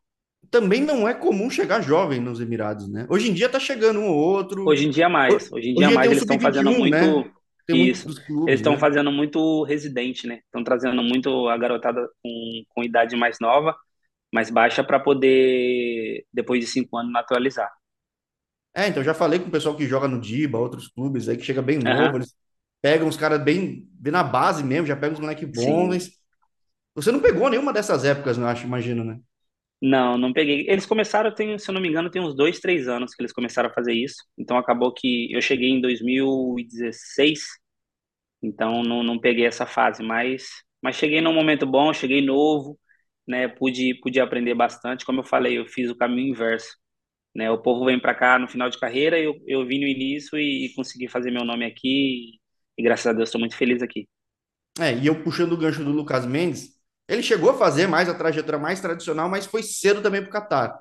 também 0.53 0.83
não 0.83 1.09
é 1.09 1.15
comum 1.15 1.51
chegar 1.51 1.83
jovem 1.83 2.21
nos 2.21 2.41
Emirados, 2.41 2.89
né? 2.89 3.07
Hoje 3.11 3.31
em 3.31 3.35
dia 3.35 3.51
tá 3.51 3.61
chegando 3.61 4.01
um 4.01 4.09
ou 4.09 4.17
outro. 4.19 4.65
Hoje 4.65 4.87
em 4.87 4.91
dia 4.91 5.09
mais, 5.09 5.51
hoje 5.53 5.71
em 5.71 5.75
Hoje 5.75 5.89
dia 5.91 5.91
tem 5.91 5.91
mais 5.91 6.11
eles 6.11 6.23
estão 6.23 6.39
fazendo 6.39 6.71
sub-21, 6.71 6.89
né? 6.89 7.13
muito 7.13 7.31
Tem 7.67 7.77
muito 7.77 7.91
isso. 7.91 8.07
dos 8.07 8.19
Eles 8.45 8.59
clubes, 8.59 8.61
estão 8.61 8.77
né? 8.77 8.79
fazendo 8.79 9.11
muito 9.13 9.63
residente, 9.65 10.27
né? 10.27 10.41
Estão 10.47 10.65
trazendo 10.65 11.03
muito 11.03 11.49
a 11.49 11.57
garotada 11.57 12.09
com, 12.23 12.65
com 12.71 12.83
idade 12.85 13.17
mais 13.17 13.39
nova, 13.41 13.77
mais 14.33 14.51
baixa, 14.51 14.85
para 14.85 15.01
poder, 15.01 16.27
depois 16.33 16.61
de 16.61 16.67
cinco 16.67 16.97
anos, 16.99 17.13
naturalizar. 17.13 17.71
É, 18.75 18.89
então 18.89 19.03
já 19.05 19.13
falei 19.15 19.39
com 19.39 19.49
o 19.49 19.51
pessoal 19.51 19.77
que 19.77 19.87
joga 19.87 20.09
no 20.09 20.21
Diba, 20.21 20.59
outros 20.59 20.89
clubes 20.89 21.29
aí 21.29 21.37
que 21.37 21.43
chega 21.45 21.61
bem 21.63 21.79
novo, 21.79 22.17
Aham, 22.17 22.19
eles 22.19 22.35
pegam 22.81 23.07
os 23.09 23.17
caras 23.17 23.43
bem, 23.43 23.87
bem 23.93 24.13
na 24.13 24.23
base 24.25 24.65
mesmo, 24.65 24.87
já 24.87 24.97
pegam 24.97 25.15
os 25.15 25.21
moleques 25.21 25.49
bons. 25.49 25.95
sim. 25.95 26.13
Você 26.95 27.13
não 27.13 27.21
pegou 27.21 27.51
nenhuma 27.51 27.73
dessas 27.73 28.05
épocas, 28.05 28.39
eu 28.39 28.47
acho, 28.47 28.67
imagino, 28.67 29.05
né? 29.05 29.21
Não, 29.83 30.17
não 30.17 30.33
peguei. 30.33 30.65
Eles 30.69 30.87
começaram, 30.87 31.35
tem, 31.35 31.59
se 31.59 31.69
eu 31.69 31.75
não 31.75 31.81
me 31.81 31.89
engano, 31.89 32.09
tem 32.09 32.23
uns 32.23 32.37
dois, 32.37 32.61
três 32.61 32.87
anos 32.87 33.13
que 33.15 33.21
eles 33.21 33.33
começaram 33.33 33.69
a 33.69 33.73
fazer 33.73 33.93
isso. 33.93 34.15
Então 34.39 34.57
acabou 34.57 34.95
que 34.95 35.33
eu 35.33 35.43
cheguei 35.43 35.71
em 35.71 35.81
2016, 35.81 37.41
então 38.43 38.83
não, 38.85 39.03
não 39.03 39.19
peguei 39.19 39.47
essa 39.47 39.67
fase, 39.67 40.03
mas, 40.03 40.45
mas 40.83 40.97
cheguei 40.97 41.21
num 41.21 41.35
momento 41.35 41.67
bom, 41.67 41.93
cheguei 41.93 42.23
novo, 42.25 42.79
né? 43.27 43.49
Pude, 43.49 43.95
pude 44.01 44.21
aprender 44.21 44.55
bastante. 44.55 45.05
Como 45.05 45.21
eu 45.21 45.25
falei, 45.25 45.59
eu 45.59 45.67
fiz 45.67 45.91
o 45.91 45.97
caminho 45.97 46.31
inverso, 46.31 46.77
né? 47.35 47.51
O 47.51 47.63
povo 47.63 47.85
vem 47.85 48.01
para 48.01 48.15
cá 48.15 48.39
no 48.39 48.49
final 48.49 48.71
de 48.71 48.79
carreira, 48.79 49.19
eu, 49.19 49.35
eu 49.49 49.67
vim 49.67 49.81
no 49.81 49.87
início 49.87 50.39
e, 50.39 50.67
e 50.67 50.75
consegui 50.75 51.09
fazer 51.09 51.33
meu 51.33 51.45
nome 51.45 51.65
aqui. 51.67 52.39
E, 52.79 52.83
graças 52.83 53.07
a 53.07 53.13
Deus 53.13 53.29
estou 53.29 53.41
muito 53.41 53.57
feliz 53.57 53.83
aqui. 53.83 54.09
É, 54.81 54.97
e 54.97 55.07
eu 55.07 55.23
puxando 55.23 55.53
o 55.53 55.57
gancho 55.57 55.85
do 55.85 55.91
Lucas 55.91 56.25
Mendes, 56.27 56.81
ele 57.13 57.23
chegou 57.23 57.51
a 57.51 57.55
fazer 57.59 57.87
mais 57.87 58.09
a 58.09 58.15
trajetória 58.15 58.59
mais 58.59 58.81
tradicional, 58.81 59.29
mas 59.29 59.47
foi 59.47 59.63
cedo 59.63 60.03
também 60.03 60.23
pro 60.23 60.31
Catar, 60.33 60.81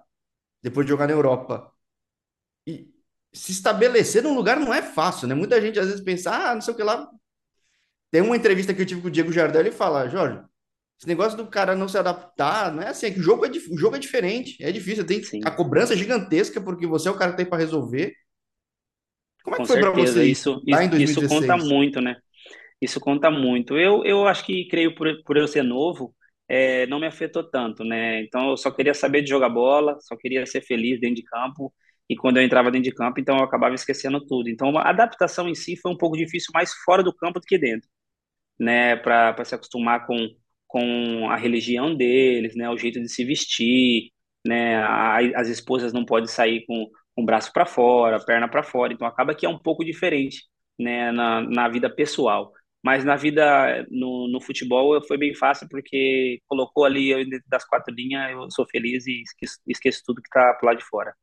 depois 0.64 0.86
de 0.86 0.92
jogar 0.92 1.08
na 1.08 1.14
Europa. 1.14 1.72
E 2.68 2.90
se 3.34 3.52
estabelecer 3.52 4.24
num 4.24 4.36
lugar 4.36 4.60
não 4.60 4.74
é 4.74 4.82
fácil, 4.82 5.28
né? 5.28 5.36
Muita 5.36 5.62
gente 5.62 5.80
às 5.80 5.88
vezes 5.88 6.02
pensa, 6.04 6.32
ah, 6.32 6.56
não 6.56 6.62
sei 6.62 6.74
o 6.74 6.78
que 6.78 6.84
lá. 6.84 7.10
Tem 8.12 8.22
uma 8.22 8.36
entrevista 8.36 8.74
que 8.74 8.82
eu 8.82 8.86
tive 8.86 9.02
com 9.02 9.08
o 9.08 9.12
Diego 9.12 9.32
Jardel, 9.32 9.62
ele 9.62 9.72
fala, 9.72 10.08
Jorge, 10.10 10.42
esse 11.00 11.08
negócio 11.08 11.38
do 11.38 11.48
cara 11.48 11.76
não 11.76 11.88
se 11.88 11.98
adaptar, 11.98 12.74
não 12.74 12.84
é 12.84 12.90
assim, 12.90 13.08
é 13.08 13.12
que 13.12 13.20
o 13.20 13.24
jogo 13.24 13.46
é, 13.46 13.50
o 13.50 13.78
jogo 13.78 13.96
é 13.96 14.00
diferente, 14.00 14.62
é 14.64 14.72
difícil, 14.72 15.06
tem 15.06 15.22
a 15.44 15.52
Sim, 15.52 15.52
cobrança 15.52 15.94
é 15.94 15.98
gigantesca, 15.98 16.62
porque 16.62 16.88
você 16.88 17.08
é 17.10 17.12
o 17.12 17.18
cara 17.18 17.32
que 17.32 17.38
tem 17.38 17.46
para 17.46 17.60
resolver. 17.60 18.14
Como 19.44 19.56
é 19.56 19.60
com 19.60 19.64
que 19.64 19.68
foi 19.68 19.78
para 19.78 19.92
você 19.92 20.26
isso, 20.26 20.64
Isso, 20.66 20.94
isso, 20.94 21.24
conta 21.24 21.58
2016? 21.58 21.58
muito, 21.58 22.02
né? 22.02 22.16
Isso 22.82 23.00
conta 23.00 23.32
muito. 23.32 23.78
Eu, 23.78 24.04
eu 24.06 24.28
acho 24.28 24.46
que, 24.46 24.68
creio, 24.68 24.96
por, 24.96 25.08
por 25.24 25.38
eu 25.38 25.48
ser 25.48 25.64
novo, 25.64 26.16
é, 26.52 26.86
não 26.88 27.00
me 27.00 27.08
afetou 27.08 27.44
tanto, 27.50 27.84
né? 27.84 28.22
Então, 28.24 28.52
eu 28.52 28.58
só 28.58 28.72
queria 28.72 28.94
saber 28.94 29.22
de 29.22 29.30
jogar 29.30 29.50
bola, 29.50 29.98
só 30.02 30.16
queria 30.18 30.46
ser 30.46 30.62
feliz 30.62 31.00
dentro 31.00 31.16
de 31.18 31.24
campo. 31.24 31.74
E 32.10 32.16
quando 32.16 32.38
eu 32.38 32.44
entrava 32.44 32.70
dentro 32.72 32.90
de 32.90 32.96
campo, 32.96 33.20
então 33.20 33.38
eu 33.38 33.44
acabava 33.44 33.76
esquecendo 33.76 34.26
tudo. 34.26 34.50
Então, 34.50 34.78
a 34.78 34.90
adaptação 34.90 35.48
em 35.50 35.56
si 35.56 35.78
foi 35.78 35.92
um 35.92 35.98
pouco 35.98 36.18
difícil, 36.18 36.52
mais 36.54 36.74
fora 36.86 37.04
do 37.04 37.14
campo 37.16 37.40
do 37.40 37.46
que 37.46 37.58
dentro, 37.58 37.90
né? 38.60 38.96
Para 38.98 39.44
se 39.46 39.56
acostumar 39.56 40.06
com, 40.08 40.18
com 40.68 41.30
a 41.30 41.36
religião 41.38 41.96
deles, 41.96 42.56
né? 42.56 42.70
O 42.70 42.78
jeito 42.78 43.00
de 43.02 43.10
se 43.10 43.24
vestir, 43.26 44.12
né? 44.46 44.78
A- 44.84 45.20
as 45.36 45.48
esposas 45.50 45.94
não 45.94 46.06
podem 46.06 46.28
sair 46.28 46.66
com, 46.66 46.88
com 47.16 47.24
o 47.24 47.26
braço 47.26 47.52
para 47.54 47.66
fora, 47.66 48.24
perna 48.24 48.48
para 48.50 48.64
fora. 48.64 48.94
Então, 48.94 49.08
acaba 49.08 49.36
que 49.36 49.46
é 49.46 49.50
um 49.50 49.60
pouco 49.60 49.84
diferente, 49.86 50.44
né? 50.80 51.12
Na, 51.12 51.42
na 51.42 51.70
vida 51.70 51.90
pessoal. 51.90 52.54
Mas 52.84 53.06
na 53.06 53.16
vida, 53.16 53.86
no, 53.92 54.28
no 54.28 54.42
futebol, 54.42 55.02
foi 55.08 55.18
bem 55.18 55.36
fácil, 55.36 55.68
porque 55.70 56.42
colocou 56.48 56.86
ali 56.86 57.10
eu 57.12 57.24
dentro 57.30 57.48
das 57.50 57.66
quatro 57.66 57.94
linhas, 57.94 58.32
eu 58.32 58.50
sou 58.52 58.66
feliz 58.68 59.06
e 59.08 59.22
esqueço, 59.24 59.60
esqueço 59.68 60.04
tudo 60.06 60.22
que 60.22 60.30
tá 60.30 60.54
pro 60.56 60.68
lado 60.68 60.80
de 60.80 60.86
fora. 60.86 61.14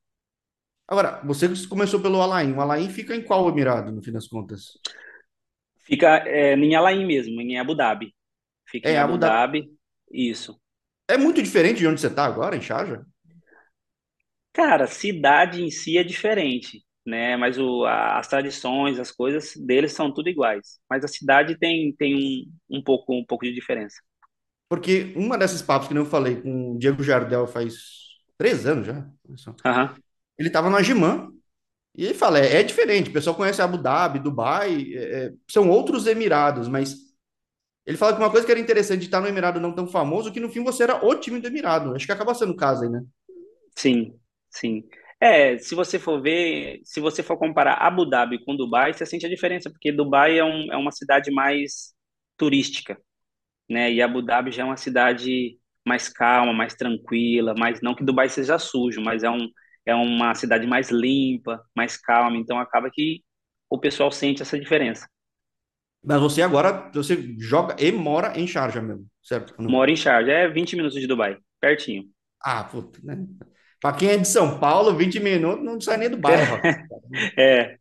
Agora, 0.86 1.20
você 1.24 1.48
começou 1.68 2.00
pelo 2.00 2.20
Alain, 2.20 2.52
o 2.52 2.60
Alain 2.60 2.88
fica 2.90 3.14
em 3.14 3.22
qual 3.22 3.48
Emirado, 3.48 3.92
no 3.92 4.02
fim 4.02 4.12
das 4.12 4.26
contas? 4.28 4.72
Fica 5.86 6.18
é, 6.28 6.54
em 6.54 6.74
Alain 6.76 7.04
mesmo, 7.06 7.40
em 7.40 7.58
Abu 7.58 7.74
Dhabi. 7.74 8.14
Fica 8.66 8.90
em 8.90 8.94
É, 8.94 8.98
Abu 8.98 9.14
Abu 9.14 9.18
Dhabi. 9.18 9.38
Dhabi, 9.42 9.70
isso. 10.10 10.60
É 11.06 11.18
muito 11.18 11.42
diferente 11.42 11.78
de 11.80 11.86
onde 11.86 12.00
você 12.00 12.06
está 12.06 12.24
agora, 12.24 12.56
em 12.56 12.62
Sharjah? 12.62 13.04
Cara, 14.52 14.86
cidade 14.86 15.62
em 15.62 15.70
si 15.70 15.96
é 15.96 16.04
diferente, 16.04 16.84
né? 17.08 17.36
Mas 17.36 17.58
o, 17.58 17.84
a- 17.86 18.18
as 18.18 18.28
tradições, 18.28 18.98
as 19.00 19.10
coisas 19.12 19.54
deles 19.56 19.92
são 19.92 20.12
tudo 20.12 20.28
iguais. 20.28 20.80
Mas 20.90 21.04
a 21.04 21.08
cidade 21.08 21.58
tem, 21.58 21.92
tem 21.96 22.46
um, 22.70 22.78
um 22.78 22.82
pouco, 22.82 23.14
um 23.14 23.24
pouco 23.24 23.44
de 23.44 23.54
diferença. 23.54 23.96
Porque 24.68 25.12
uma 25.16 25.38
dessas 25.38 25.62
papos 25.62 25.88
que 25.88 25.96
eu 25.96 26.04
falei 26.06 26.40
com 26.40 26.72
o 26.74 26.78
Diego 26.78 27.02
Jardel 27.02 27.46
faz 27.46 27.74
três 28.36 28.66
anos 28.66 28.86
já. 28.86 29.08
Aham, 29.64 29.96
ele 30.38 30.48
estava 30.48 30.70
no 30.70 30.76
Agiman 30.76 31.30
e 31.96 32.06
ele 32.06 32.14
fala, 32.14 32.38
é, 32.40 32.58
é 32.60 32.62
diferente, 32.62 33.10
o 33.10 33.12
pessoal 33.12 33.36
conhece 33.36 33.62
Abu 33.62 33.78
Dhabi, 33.78 34.20
Dubai, 34.20 34.92
é, 34.94 35.26
é, 35.28 35.34
são 35.50 35.70
outros 35.70 36.06
Emirados, 36.06 36.68
mas 36.68 36.96
Ele 37.86 37.98
fala 37.98 38.14
que 38.14 38.20
uma 38.22 38.30
coisa 38.30 38.46
que 38.46 38.52
era 38.52 38.60
interessante 38.60 39.00
de 39.00 39.06
estar 39.06 39.20
no 39.20 39.28
Emirado 39.28 39.60
não 39.60 39.74
tão 39.74 39.86
famoso, 39.88 40.32
que 40.32 40.40
no 40.40 40.50
fim 40.50 40.64
você 40.64 40.84
era 40.84 41.04
o 41.06 41.14
time 41.16 41.40
do 41.40 41.48
Emirado. 41.48 41.94
Acho 41.94 42.06
que 42.06 42.12
acaba 42.12 42.34
sendo 42.34 42.52
o 42.52 42.56
caso 42.56 42.84
aí, 42.84 42.90
né? 42.90 43.02
Sim, 43.76 44.18
sim. 44.50 44.88
É, 45.20 45.58
se 45.58 45.75
você 45.75 45.98
for 45.98 46.22
ver, 46.22 46.80
se 46.84 47.00
você 47.00 47.22
for 47.25 47.37
comparar 47.37 47.75
Abu 47.75 48.06
Dhabi 48.08 48.44
com 48.44 48.56
Dubai, 48.56 48.92
você 48.94 49.04
sente 49.04 49.26
a 49.26 49.28
diferença, 49.28 49.68
porque 49.70 49.90
Dubai 49.90 50.38
é, 50.38 50.44
um, 50.44 50.72
é 50.72 50.76
uma 50.76 50.92
cidade 50.92 51.30
mais 51.32 51.92
turística, 52.37 52.96
né? 53.70 53.92
E 53.92 54.02
Abu 54.02 54.22
Dhabi 54.22 54.52
já 54.52 54.62
é 54.62 54.66
uma 54.66 54.76
cidade 54.78 55.58
mais 55.87 56.08
calma, 56.08 56.52
mais 56.54 56.75
tranquila, 56.75 57.54
mais 57.58 57.80
não 57.82 57.94
que 57.94 58.04
Dubai 58.04 58.28
seja 58.28 58.58
sujo, 58.58 59.00
mas 59.02 59.25
é 59.25 59.30
um 59.30 59.48
é 59.87 59.94
uma 59.94 60.34
cidade 60.34 60.66
mais 60.66 60.90
limpa, 60.90 61.62
mais 61.76 61.96
calma, 61.96 62.37
então 62.38 62.58
acaba 62.60 62.90
que 62.92 63.22
o 63.70 63.78
pessoal 63.80 64.12
sente 64.12 64.42
essa 64.42 64.58
diferença. 64.60 65.08
Mas 66.02 66.20
você 66.20 66.42
agora, 66.42 66.90
você 66.94 67.34
joga 67.38 67.76
e 67.78 67.90
mora 67.92 68.38
em 68.38 68.46
Sharjah 68.46 68.80
mesmo, 68.82 69.06
certo? 69.22 69.54
Moro 69.60 69.88
em 69.90 69.94
Sharjah, 69.96 70.32
é 70.32 70.48
20 70.48 70.75
minutos 70.75 70.98
de 71.00 71.06
Dubai, 71.06 71.38
pertinho. 71.60 72.10
Ah, 72.40 72.64
puta, 72.64 73.00
né? 73.02 73.16
Pra 73.80 73.92
quem 73.92 74.11
é 74.11 74.16
de 74.18 74.28
São 74.28 74.58
Paulo, 74.58 74.97
20 74.97 75.20
minutos 75.20 75.64
não 75.64 75.80
sai 75.80 75.97
nem 75.99 76.11
do 76.11 76.16
bairro. 76.18 76.61
É, 77.37 77.78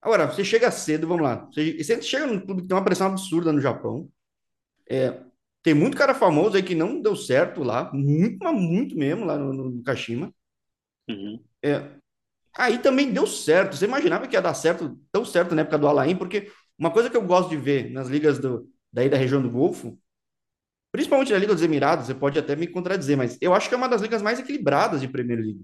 Agora, 0.00 0.26
você 0.26 0.44
chega 0.44 0.70
cedo, 0.70 1.06
vamos 1.08 1.22
lá. 1.24 1.46
Você, 1.46 1.82
você 1.82 2.00
chega 2.02 2.26
num 2.26 2.40
clube 2.40 2.62
que 2.62 2.68
tem 2.68 2.76
uma 2.76 2.84
pressão 2.84 3.08
absurda 3.08 3.52
no 3.52 3.60
Japão. 3.60 4.08
É, 4.90 5.22
tem 5.62 5.74
muito 5.74 5.96
cara 5.98 6.14
famoso 6.14 6.56
aí 6.56 6.62
que 6.62 6.74
não 6.74 7.00
deu 7.02 7.16
certo 7.16 7.62
lá, 7.64 7.92
muito, 7.94 8.38
mas 8.44 8.54
muito 8.60 8.96
mesmo 8.96 9.24
lá 9.26 9.38
no, 9.38 9.52
no 9.52 9.82
Kashima. 9.84 10.32
uhum, 11.08 11.44
É, 11.64 11.90
aí 12.56 12.78
também 12.80 13.12
deu 13.12 13.26
certo. 13.26 13.76
Você 13.76 13.86
imaginava 13.86 14.28
que 14.28 14.36
ia 14.36 14.42
dar 14.42 14.54
certo, 14.54 14.98
tão 15.12 15.24
certo 15.24 15.54
na 15.56 15.62
época 15.62 15.78
do 15.78 15.88
Alain, 15.88 16.16
porque 16.16 16.52
uma 16.78 16.92
coisa 16.92 17.10
que 17.10 17.16
eu 17.18 17.22
gosto 17.26 17.50
de 17.50 17.56
ver 17.56 17.90
nas 17.92 18.08
ligas 18.08 18.38
do, 18.38 18.70
daí 18.92 19.10
da 19.10 19.16
região 19.18 19.42
do 19.42 19.50
Golfo, 19.50 19.98
principalmente 20.96 21.30
na 21.30 21.38
Liga 21.38 21.52
dos 21.52 21.62
Emirados, 21.62 22.06
você 22.06 22.14
pode 22.14 22.38
até 22.38 22.56
me 22.56 22.66
contradizer, 22.66 23.16
mas 23.16 23.36
eu 23.40 23.54
acho 23.54 23.68
que 23.68 23.74
é 23.74 23.78
uma 23.78 23.88
das 23.88 24.00
ligas 24.00 24.22
mais 24.22 24.40
equilibradas 24.40 25.02
de 25.02 25.08
Premier 25.08 25.38
League. 25.38 25.62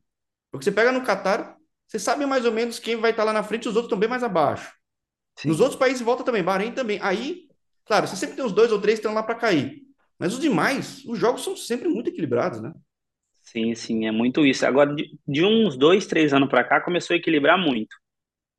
Porque 0.51 0.65
você 0.65 0.71
pega 0.71 0.93
no 0.93 1.03
Catar, 1.03 1.57
você 1.89 1.99
sabe 1.99 2.27
mais 2.27 2.45
ou 2.45 2.53
menos 2.53 2.79
quem 2.79 2.97
vai 2.97 3.11
estar 3.11 3.25
lá 3.25 3.33
na 3.33 3.43
frente, 3.43 3.69
os 3.69 3.75
outros 3.75 3.87
estão 3.87 3.99
bem 3.99 4.09
mais 4.09 4.23
abaixo. 4.23 4.73
Nos 5.45 5.57
sim. 5.57 5.63
outros 5.63 5.79
países 5.79 6.03
volta 6.03 6.23
também, 6.23 6.43
Bahrein 6.43 6.73
também. 6.73 6.99
Aí, 7.01 7.49
claro, 7.87 8.07
você 8.07 8.15
sempre 8.15 8.37
tem 8.37 8.45
os 8.45 8.53
dois 8.53 8.71
ou 8.71 8.81
três 8.81 8.99
que 8.99 9.07
estão 9.07 9.15
lá 9.15 9.23
para 9.23 9.35
cair. 9.35 9.81
Mas 10.19 10.35
os 10.35 10.41
demais, 10.41 11.03
os 11.07 11.19
jogos 11.19 11.43
são 11.43 11.57
sempre 11.57 11.89
muito 11.89 12.11
equilibrados, 12.11 12.61
né? 12.61 12.73
Sim, 13.41 13.75
sim, 13.75 14.07
é 14.07 14.13
muito 14.13 14.47
isso. 14.47 14.65
Agora, 14.67 14.95
de, 14.95 15.19
de 15.27 15.45
uns 15.45 15.77
dois, 15.77 16.07
três 16.07 16.33
anos 16.33 16.49
para 16.49 16.63
cá, 16.63 16.81
começou 16.81 17.15
a 17.15 17.17
equilibrar 17.17 17.59
muito. 17.59 17.97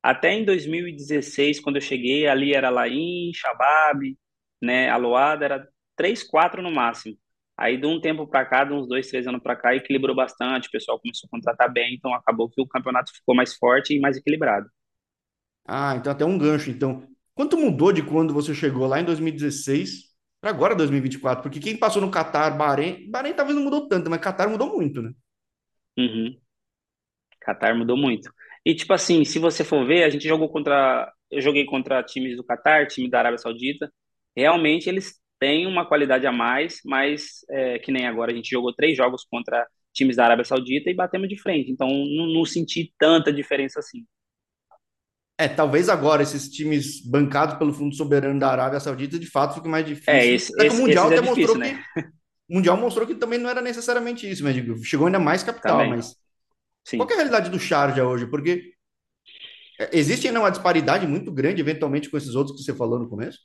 Até 0.01 0.33
em 0.33 0.43
2016, 0.43 1.59
quando 1.61 1.77
eu 1.77 1.81
cheguei, 1.81 2.27
ali 2.27 2.53
era 2.53 2.69
Laim, 2.69 3.31
Shabab, 3.33 4.17
né, 4.61 4.89
Aloada, 4.89 5.45
era 5.45 5.69
três, 5.95 6.23
quatro 6.23 6.61
no 6.61 6.71
máximo. 6.71 7.17
Aí, 7.57 7.77
de 7.77 7.85
um 7.85 8.01
tempo 8.01 8.27
para 8.27 8.45
cá, 8.45 8.63
de 8.63 8.73
uns 8.73 8.87
dois, 8.87 9.07
três 9.07 9.27
anos 9.27 9.41
para 9.41 9.55
cá, 9.55 9.75
equilibrou 9.75 10.15
bastante, 10.15 10.67
o 10.67 10.71
pessoal 10.71 10.99
começou 10.99 11.27
a 11.27 11.29
contratar 11.29 11.71
bem, 11.71 11.93
então 11.93 12.13
acabou 12.13 12.49
que 12.49 12.59
o 12.61 12.67
campeonato 12.67 13.11
ficou 13.13 13.35
mais 13.35 13.53
forte 13.55 13.95
e 13.95 13.99
mais 13.99 14.17
equilibrado. 14.17 14.67
Ah, 15.65 15.95
então 15.95 16.11
até 16.11 16.25
um 16.25 16.37
gancho. 16.37 16.69
Então, 16.69 17.07
quanto 17.35 17.57
mudou 17.57 17.91
de 17.93 18.03
quando 18.03 18.33
você 18.33 18.53
chegou 18.55 18.87
lá 18.87 18.99
em 18.99 19.05
2016 19.05 20.13
para 20.41 20.49
agora 20.49 20.75
2024? 20.75 21.43
Porque 21.43 21.59
quem 21.59 21.77
passou 21.77 22.01
no 22.01 22.11
Catar, 22.11 22.57
Bahrein, 22.57 23.09
Bahrein 23.09 23.33
talvez 23.33 23.55
não 23.55 23.63
mudou 23.63 23.87
tanto, 23.87 24.09
mas 24.09 24.19
Catar 24.19 24.49
mudou 24.49 24.75
muito, 24.75 25.01
né? 25.01 25.11
Uhum. 25.97 26.35
Qatar 27.45 27.77
mudou 27.77 27.97
muito. 27.97 28.31
E 28.65 28.73
tipo 28.73 28.93
assim, 28.93 29.25
se 29.25 29.39
você 29.39 29.63
for 29.63 29.85
ver, 29.85 30.03
a 30.03 30.09
gente 30.09 30.27
jogou 30.27 30.49
contra, 30.49 31.11
eu 31.29 31.41
joguei 31.41 31.65
contra 31.65 32.03
times 32.03 32.37
do 32.37 32.43
Qatar, 32.43 32.87
time 32.87 33.09
da 33.09 33.19
Arábia 33.19 33.37
Saudita. 33.37 33.91
Realmente 34.35 34.89
eles 34.89 35.21
têm 35.39 35.67
uma 35.67 35.85
qualidade 35.87 36.25
a 36.27 36.31
mais, 36.31 36.79
mas 36.85 37.39
é, 37.49 37.79
que 37.79 37.91
nem 37.91 38.07
agora 38.07 38.31
a 38.31 38.35
gente 38.35 38.49
jogou 38.49 38.73
três 38.73 38.97
jogos 38.97 39.25
contra 39.25 39.67
times 39.93 40.15
da 40.15 40.25
Arábia 40.25 40.45
Saudita 40.45 40.89
e 40.89 40.95
batemos 40.95 41.29
de 41.29 41.37
frente. 41.41 41.71
Então 41.71 41.87
não, 41.89 42.27
não 42.27 42.45
senti 42.45 42.93
tanta 42.97 43.31
diferença 43.33 43.79
assim. 43.79 44.05
É, 45.37 45.47
talvez 45.47 45.89
agora 45.89 46.21
esses 46.23 46.47
times 46.49 47.01
bancados 47.05 47.55
pelo 47.57 47.73
Fundo 47.73 47.95
Soberano 47.95 48.39
da 48.39 48.49
Arábia 48.51 48.79
Saudita 48.79 49.17
de 49.19 49.25
fato 49.29 49.55
fique 49.55 49.67
mais 49.67 49.85
É, 50.05 50.25
difícil. 50.25 50.27
esse, 50.27 50.53
Até 50.53 50.65
que 50.65 50.73
o 50.73 50.75
esse, 50.75 50.81
Mundial 50.81 51.11
é 51.11 51.17
até 51.17 51.19
difícil, 51.19 51.59
né? 51.59 51.79
que 51.87 51.93
o 52.49 52.55
Mundial 52.55 52.77
mostrou 52.77 53.07
que 53.07 53.15
também 53.15 53.39
não 53.39 53.49
era 53.49 53.61
necessariamente 53.61 54.29
isso, 54.29 54.43
mas 54.43 54.53
digo, 54.55 54.83
chegou 54.83 55.07
ainda 55.07 55.19
mais 55.19 55.43
capital, 55.43 55.85
Também, 55.85 55.87
mas 55.87 56.15
qual 56.97 57.09
sim. 57.09 57.11
é 57.11 57.13
a 57.13 57.17
realidade 57.17 57.49
do 57.51 57.59
Sharjah 57.59 58.07
hoje? 58.07 58.27
Porque 58.27 58.73
é, 59.79 59.89
existe 59.97 60.27
ainda 60.27 60.39
uma 60.39 60.51
disparidade 60.51 61.07
muito 61.07 61.31
grande, 61.31 61.61
eventualmente, 61.61 62.09
com 62.09 62.17
esses 62.17 62.35
outros 62.35 62.57
que 62.57 62.63
você 62.63 62.73
falou 62.75 62.99
no 62.99 63.09
começo? 63.09 63.39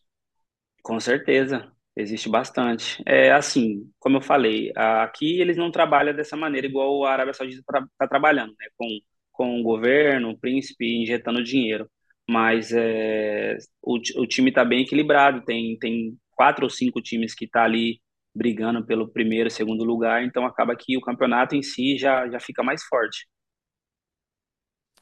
Com 0.82 0.98
certeza, 0.98 1.72
existe 1.98 2.28
bastante. 2.30 3.02
É 3.06 3.32
assim, 3.32 3.90
como 4.00 4.18
eu 4.18 4.22
falei, 4.22 4.72
aqui 4.76 5.40
eles 5.40 5.56
não 5.56 5.70
trabalham 5.72 6.14
dessa 6.14 6.36
maneira 6.36 6.66
igual 6.66 7.04
a 7.04 7.12
Arábia 7.12 7.34
Saudita 7.34 7.60
está 7.92 8.08
trabalhando, 8.08 8.54
né? 8.58 8.68
Com, 8.76 8.88
com 9.32 9.60
o 9.60 9.64
governo, 9.64 10.30
o 10.30 10.38
príncipe 10.38 10.86
injetando 11.02 11.44
dinheiro. 11.44 11.90
Mas 12.30 12.72
é, 12.72 13.56
o, 13.82 13.96
o 14.22 14.26
time 14.26 14.50
está 14.50 14.64
bem 14.64 14.82
equilibrado, 14.82 15.44
tem, 15.44 15.78
tem 15.78 16.18
quatro 16.32 16.64
ou 16.64 16.70
cinco 16.70 17.00
times 17.02 17.34
que 17.34 17.48
tá 17.48 17.64
ali 17.64 18.00
brigando 18.34 18.86
pelo 18.86 19.08
primeiro, 19.10 19.50
segundo 19.50 19.84
lugar, 19.84 20.24
então 20.24 20.46
acaba 20.46 20.76
que 20.76 20.96
o 20.96 21.00
campeonato 21.00 21.56
em 21.56 21.62
si 21.62 21.98
já, 21.98 22.28
já 22.30 22.38
fica 22.40 22.62
mais 22.62 22.84
forte. 22.84 23.26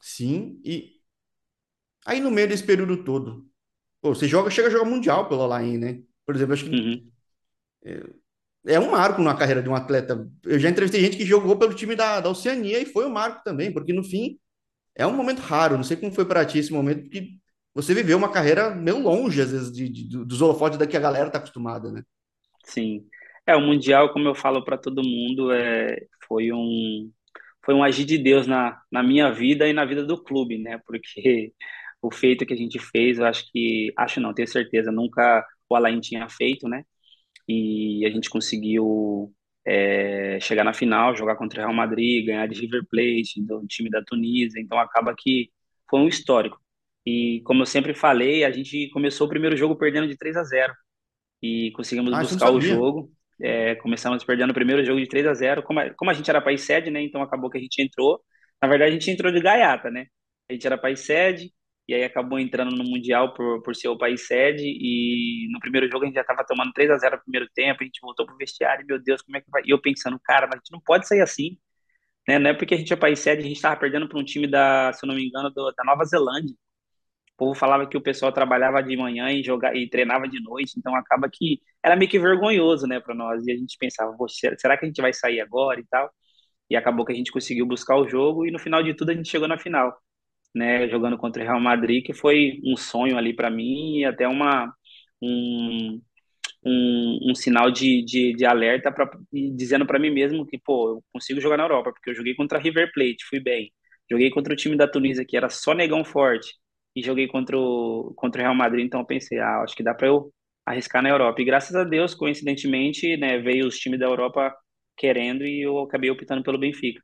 Sim, 0.01 0.59
e 0.65 1.01
aí 2.05 2.19
no 2.19 2.31
meio 2.31 2.47
desse 2.47 2.63
período 2.65 3.03
todo, 3.03 3.49
pô, 4.01 4.15
você 4.15 4.27
joga, 4.29 4.51
chega 4.51 4.69
a 4.69 4.71
jogar 4.71 4.85
Mundial 4.89 5.29
pelo 5.29 5.43
Alain, 5.43 5.77
né? 5.79 6.03
Por 6.27 6.35
exemplo, 6.37 6.55
acho 6.55 6.65
que 6.65 6.71
Uhum. 6.71 7.11
é 8.65 8.79
um 8.79 8.91
marco 8.91 9.21
na 9.21 9.35
carreira 9.35 9.61
de 9.63 9.69
um 9.69 9.75
atleta. 9.75 10.27
Eu 10.43 10.59
já 10.59 10.69
entrevistei 10.69 11.01
gente 11.01 11.17
que 11.17 11.25
jogou 11.25 11.57
pelo 11.57 11.73
time 11.73 11.95
da, 11.95 12.19
da 12.19 12.29
Oceania 12.29 12.79
e 12.79 12.85
foi 12.85 13.05
um 13.05 13.09
marco 13.09 13.43
também, 13.43 13.71
porque 13.71 13.93
no 13.93 14.03
fim 14.03 14.37
é 14.95 15.07
um 15.07 15.13
momento 15.15 15.39
raro. 15.41 15.77
Não 15.77 15.83
sei 15.85 15.97
como 15.97 16.13
foi 16.13 16.25
para 16.25 16.45
ti 16.45 16.59
esse 16.59 16.73
momento, 16.73 17.03
porque 17.03 17.29
você 17.75 17.93
viveu 17.93 18.17
uma 18.17 18.31
carreira 18.31 18.71
meio 18.75 18.99
longe, 18.99 19.41
às 19.41 19.51
vezes, 19.51 19.71
de, 19.73 19.89
de- 19.89 20.25
dos 20.25 20.41
holofotes 20.41 20.79
da 20.79 20.87
que 20.87 20.97
a 20.97 21.01
galera 21.01 21.29
tá 21.31 21.39
acostumada, 21.39 21.91
né? 21.91 22.03
Sim. 22.65 23.05
É, 23.45 23.55
o 23.55 23.61
Mundial, 23.61 24.11
como 24.11 24.27
eu 24.27 24.35
falo 24.35 24.63
para 24.63 24.77
todo 24.77 25.01
mundo, 25.03 25.51
é, 25.51 25.97
foi 26.27 26.51
um, 26.51 27.11
foi 27.63 27.73
um 27.73 27.83
agir 27.83 28.05
de 28.05 28.17
Deus 28.17 28.45
na, 28.47 28.79
na 28.91 29.01
minha 29.03 29.31
vida 29.31 29.67
e 29.67 29.73
na 29.73 29.85
vida 29.85 30.05
do 30.05 30.21
clube, 30.21 30.57
né? 30.57 30.79
Porque 30.85 31.53
o 32.01 32.11
feito 32.11 32.45
que 32.45 32.53
a 32.53 32.57
gente 32.57 32.77
fez, 32.79 33.17
eu 33.19 33.25
acho 33.25 33.49
que, 33.51 33.93
acho 33.97 34.19
não, 34.19 34.33
tenho 34.33 34.47
certeza, 34.47 34.91
nunca 34.91 35.45
o 35.69 35.75
Alain 35.75 35.99
tinha 36.01 36.27
feito, 36.29 36.67
né? 36.69 36.83
E 37.47 38.05
a 38.05 38.09
gente 38.11 38.29
conseguiu 38.29 39.33
é, 39.65 40.39
chegar 40.41 40.63
na 40.63 40.73
final, 40.73 41.15
jogar 41.15 41.35
contra 41.37 41.59
o 41.61 41.63
Real 41.63 41.73
Madrid, 41.75 42.25
ganhar 42.25 42.47
de 42.47 42.59
River 42.61 42.85
Plate, 42.89 43.41
do 43.41 43.65
time 43.67 43.89
da 43.89 44.03
Tunísia, 44.03 44.59
então 44.61 44.79
acaba 44.79 45.15
que 45.17 45.51
foi 45.89 45.99
um 46.01 46.07
histórico. 46.07 46.59
E 47.05 47.41
como 47.45 47.61
eu 47.61 47.65
sempre 47.65 47.93
falei, 47.93 48.43
a 48.43 48.51
gente 48.51 48.89
começou 48.91 49.27
o 49.27 49.29
primeiro 49.29 49.55
jogo 49.57 49.77
perdendo 49.77 50.07
de 50.07 50.17
3 50.17 50.35
a 50.37 50.43
zero 50.43 50.73
e 51.41 51.71
conseguimos 51.73 52.15
Ah, 52.15 52.19
buscar 52.19 52.51
o 52.51 52.61
jogo. 52.61 53.11
É, 53.41 53.75
começamos 53.75 54.23
perdendo 54.23 54.51
o 54.51 54.53
primeiro 54.53 54.83
jogo 54.85 54.99
de 54.99 55.07
3 55.07 55.25
a 55.27 55.33
zero 55.33 55.61
como 55.63 55.79
a, 55.79 55.93
como 55.93 56.09
a 56.11 56.13
gente 56.13 56.29
era 56.29 56.41
país 56.41 56.61
sede, 56.61 56.89
né? 56.91 57.01
Então 57.03 57.21
acabou 57.21 57.49
que 57.49 57.57
a 57.57 57.61
gente 57.61 57.81
entrou. 57.81 58.21
Na 58.61 58.67
verdade, 58.67 58.91
a 58.91 58.93
gente 58.93 59.11
entrou 59.11 59.31
de 59.31 59.41
gaiata, 59.41 59.91
né? 59.91 60.07
A 60.49 60.53
gente 60.53 60.65
era 60.67 60.77
país 60.77 61.01
sede 61.01 61.51
e 61.87 61.93
aí 61.93 62.03
acabou 62.03 62.39
entrando 62.39 62.75
no 62.75 62.83
Mundial 62.83 63.33
por, 63.33 63.61
por 63.63 63.75
ser 63.75 63.87
o 63.89 63.97
país 63.97 64.27
sede. 64.27 64.63
E 64.65 65.47
no 65.51 65.59
primeiro 65.59 65.89
jogo 65.89 66.03
a 66.03 66.07
gente 66.07 66.15
já 66.15 66.21
estava 66.21 66.45
tomando 66.45 66.73
3 66.73 66.89
a 66.91 66.97
zero 66.97 67.17
no 67.17 67.23
primeiro 67.23 67.47
tempo. 67.55 67.81
A 67.81 67.85
gente 67.85 68.01
voltou 68.01 68.25
pro 68.25 68.35
vestiário, 68.37 68.83
e, 68.83 68.85
meu 68.87 69.01
Deus, 69.01 69.21
como 69.21 69.37
é 69.37 69.41
que 69.41 69.49
vai? 69.51 69.61
E 69.65 69.71
eu 69.71 69.81
pensando, 69.81 70.19
cara, 70.23 70.47
mas 70.47 70.55
a 70.55 70.57
gente 70.59 70.71
não 70.71 70.81
pode 70.81 71.07
sair 71.07 71.21
assim, 71.21 71.57
né? 72.27 72.39
Não 72.39 72.49
é 72.51 72.53
porque 72.55 72.75
a 72.75 72.77
gente 72.77 72.93
é 72.93 72.95
país 72.97 73.19
sede, 73.19 73.41
a 73.43 73.45
gente 73.47 73.57
estava 73.57 73.77
perdendo 73.79 74.09
para 74.09 74.19
um 74.19 74.23
time 74.25 74.47
da, 74.47 74.93
se 74.93 75.05
eu 75.05 75.07
não 75.07 75.15
me 75.15 75.27
engano, 75.27 75.49
do- 75.51 75.71
da 75.73 75.83
Nova 75.85 76.05
Zelândia. 76.05 76.55
O 77.35 77.37
povo 77.37 77.53
falava 77.55 77.87
que 77.87 77.95
o 77.97 78.01
pessoal 78.01 78.31
trabalhava 78.31 78.81
de 78.81 78.97
manhã 78.97 79.31
e 79.31 79.43
joga, 79.43 79.75
e 79.75 79.87
treinava 79.89 80.27
de 80.27 80.41
noite, 80.41 80.73
então 80.77 80.95
acaba 80.95 81.29
que 81.31 81.61
era 81.83 81.95
meio 81.95 82.09
que 82.09 82.17
vergonhoso, 82.19 82.87
né, 82.87 82.99
para 82.99 83.13
nós. 83.15 83.45
E 83.45 83.51
a 83.51 83.55
gente 83.57 83.77
pensava, 83.79 84.15
"Poxa, 84.17 84.55
será 84.57 84.75
que 84.77 84.85
a 84.85 84.87
gente 84.87 85.01
vai 85.01 85.13
sair 85.13 85.39
agora 85.41 85.79
e 85.79 85.85
tal? 85.87 86.09
E 86.69 86.75
acabou 86.77 87.05
que 87.05 87.13
a 87.13 87.15
gente 87.15 87.31
conseguiu 87.31 87.65
buscar 87.67 87.97
o 87.97 88.07
jogo 88.09 88.45
e 88.47 88.51
no 88.51 88.59
final 88.59 88.83
de 88.83 88.93
tudo 88.95 89.11
a 89.11 89.15
gente 89.15 89.29
chegou 89.29 89.47
na 89.47 89.57
final, 89.59 89.95
né, 90.57 90.87
jogando 90.89 91.17
contra 91.17 91.43
o 91.43 91.45
Real 91.45 91.59
Madrid, 91.61 92.05
que 92.05 92.13
foi 92.13 92.59
um 92.65 92.75
sonho 92.77 93.17
ali 93.17 93.35
para 93.35 93.49
mim 93.49 93.99
e 93.99 94.05
até 94.05 94.27
uma 94.27 94.73
um, 95.21 96.01
um, 96.65 97.31
um 97.31 97.35
sinal 97.35 97.71
de, 97.71 98.03
de, 98.05 98.33
de 98.35 98.45
alerta 98.45 98.91
para 98.91 99.09
dizendo 99.31 99.85
para 99.85 99.99
mim 99.99 100.09
mesmo 100.11 100.45
que, 100.45 100.57
pô, 100.59 100.89
eu 100.97 101.03
consigo 101.13 101.41
jogar 101.41 101.57
na 101.57 101.63
Europa, 101.63 101.91
porque 101.93 102.09
eu 102.09 102.15
joguei 102.15 102.35
contra 102.35 102.57
a 102.57 102.61
River 102.61 102.91
Plate, 102.93 103.25
fui 103.29 103.39
bem. 103.39 103.71
Joguei 104.09 104.29
contra 104.31 104.53
o 104.53 104.55
time 104.55 104.75
da 104.77 104.87
Tunísia, 104.87 105.25
que 105.27 105.35
era 105.37 105.49
só 105.49 105.73
negão 105.73 106.03
forte, 106.05 106.55
e 106.95 107.01
joguei 107.03 107.27
contra 107.27 107.57
o, 107.57 108.13
contra 108.15 108.41
o 108.41 108.43
Real 108.45 108.55
Madrid, 108.55 108.85
então 108.85 109.01
eu 109.01 109.05
pensei, 109.05 109.39
ah, 109.39 109.61
acho 109.63 109.75
que 109.75 109.83
dá 109.83 109.93
para 109.93 110.07
eu 110.07 110.31
arriscar 110.65 111.01
na 111.03 111.09
Europa. 111.09 111.41
E 111.41 111.45
graças 111.45 111.75
a 111.75 111.83
Deus, 111.83 112.15
coincidentemente, 112.15 113.17
né, 113.17 113.37
veio 113.39 113.67
os 113.67 113.77
times 113.77 113.99
da 113.99 114.05
Europa 114.05 114.53
querendo 114.97 115.45
e 115.45 115.61
eu 115.61 115.79
acabei 115.79 116.09
optando 116.09 116.43
pelo 116.43 116.57
Benfica. 116.57 117.01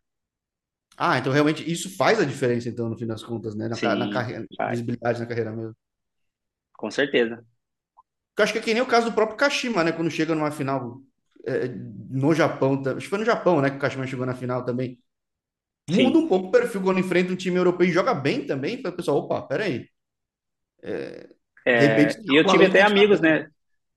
Ah, 0.98 1.18
então 1.18 1.32
realmente 1.34 1.70
isso 1.70 1.96
faz 1.98 2.20
a 2.20 2.26
diferença, 2.26 2.70
então, 2.70 2.90
no 2.90 2.98
fim 2.98 3.06
das 3.08 3.24
contas, 3.24 3.56
né? 3.56 3.68
Na, 3.68 3.78
ca- 3.78 3.96
na 3.96 4.08
Sim, 4.08 4.08
carreira, 4.08 4.46
faz, 4.58 4.84
visibilidade 4.84 5.20
na 5.20 5.26
carreira 5.26 5.52
mesmo. 5.52 5.76
com 6.78 6.92
certeza. 6.92 7.44
Eu 8.38 8.44
acho 8.44 8.54
que 8.54 8.60
é 8.60 8.62
que 8.62 8.74
nem 8.74 8.82
o 8.82 8.88
caso 8.88 9.10
do 9.10 9.14
próprio 9.16 9.38
Kashima, 9.38 9.84
né? 9.84 9.92
Quando 9.92 10.10
chega 10.12 10.34
numa 10.36 10.52
final 10.52 11.02
é, 11.46 11.68
no 12.10 12.34
Japão, 12.34 12.82
acho 12.86 12.96
que 13.02 13.08
foi 13.10 13.20
no 13.20 13.26
Japão, 13.26 13.62
né? 13.62 13.70
Que 13.70 13.78
o 13.78 13.80
Kashima 13.80 14.08
chegou 14.08 14.26
na 14.26 14.36
final 14.36 14.66
também. 14.66 15.00
Muda 15.90 16.18
Sim. 16.18 16.20
um 16.20 16.28
pouco 16.30 16.48
o 16.50 16.52
perfil 16.52 16.82
quando 16.84 17.00
enfrenta 17.00 17.34
um 17.34 17.36
time 17.38 17.58
europeu 17.58 17.88
e 17.88 17.92
joga 17.92 18.14
bem 18.14 18.46
também. 18.48 18.82
Para 18.82 18.92
o 18.92 18.96
pessoal, 18.98 19.18
opa, 19.20 19.42
peraí. 19.44 19.88
De 21.78 21.88
repente, 21.88 22.16
É, 22.16 22.24
tem 22.26 22.26
e 22.28 22.36
eu 22.36 22.46
tive 22.46 22.66
até 22.66 22.82
amigos, 22.82 23.22
né? 23.22 23.48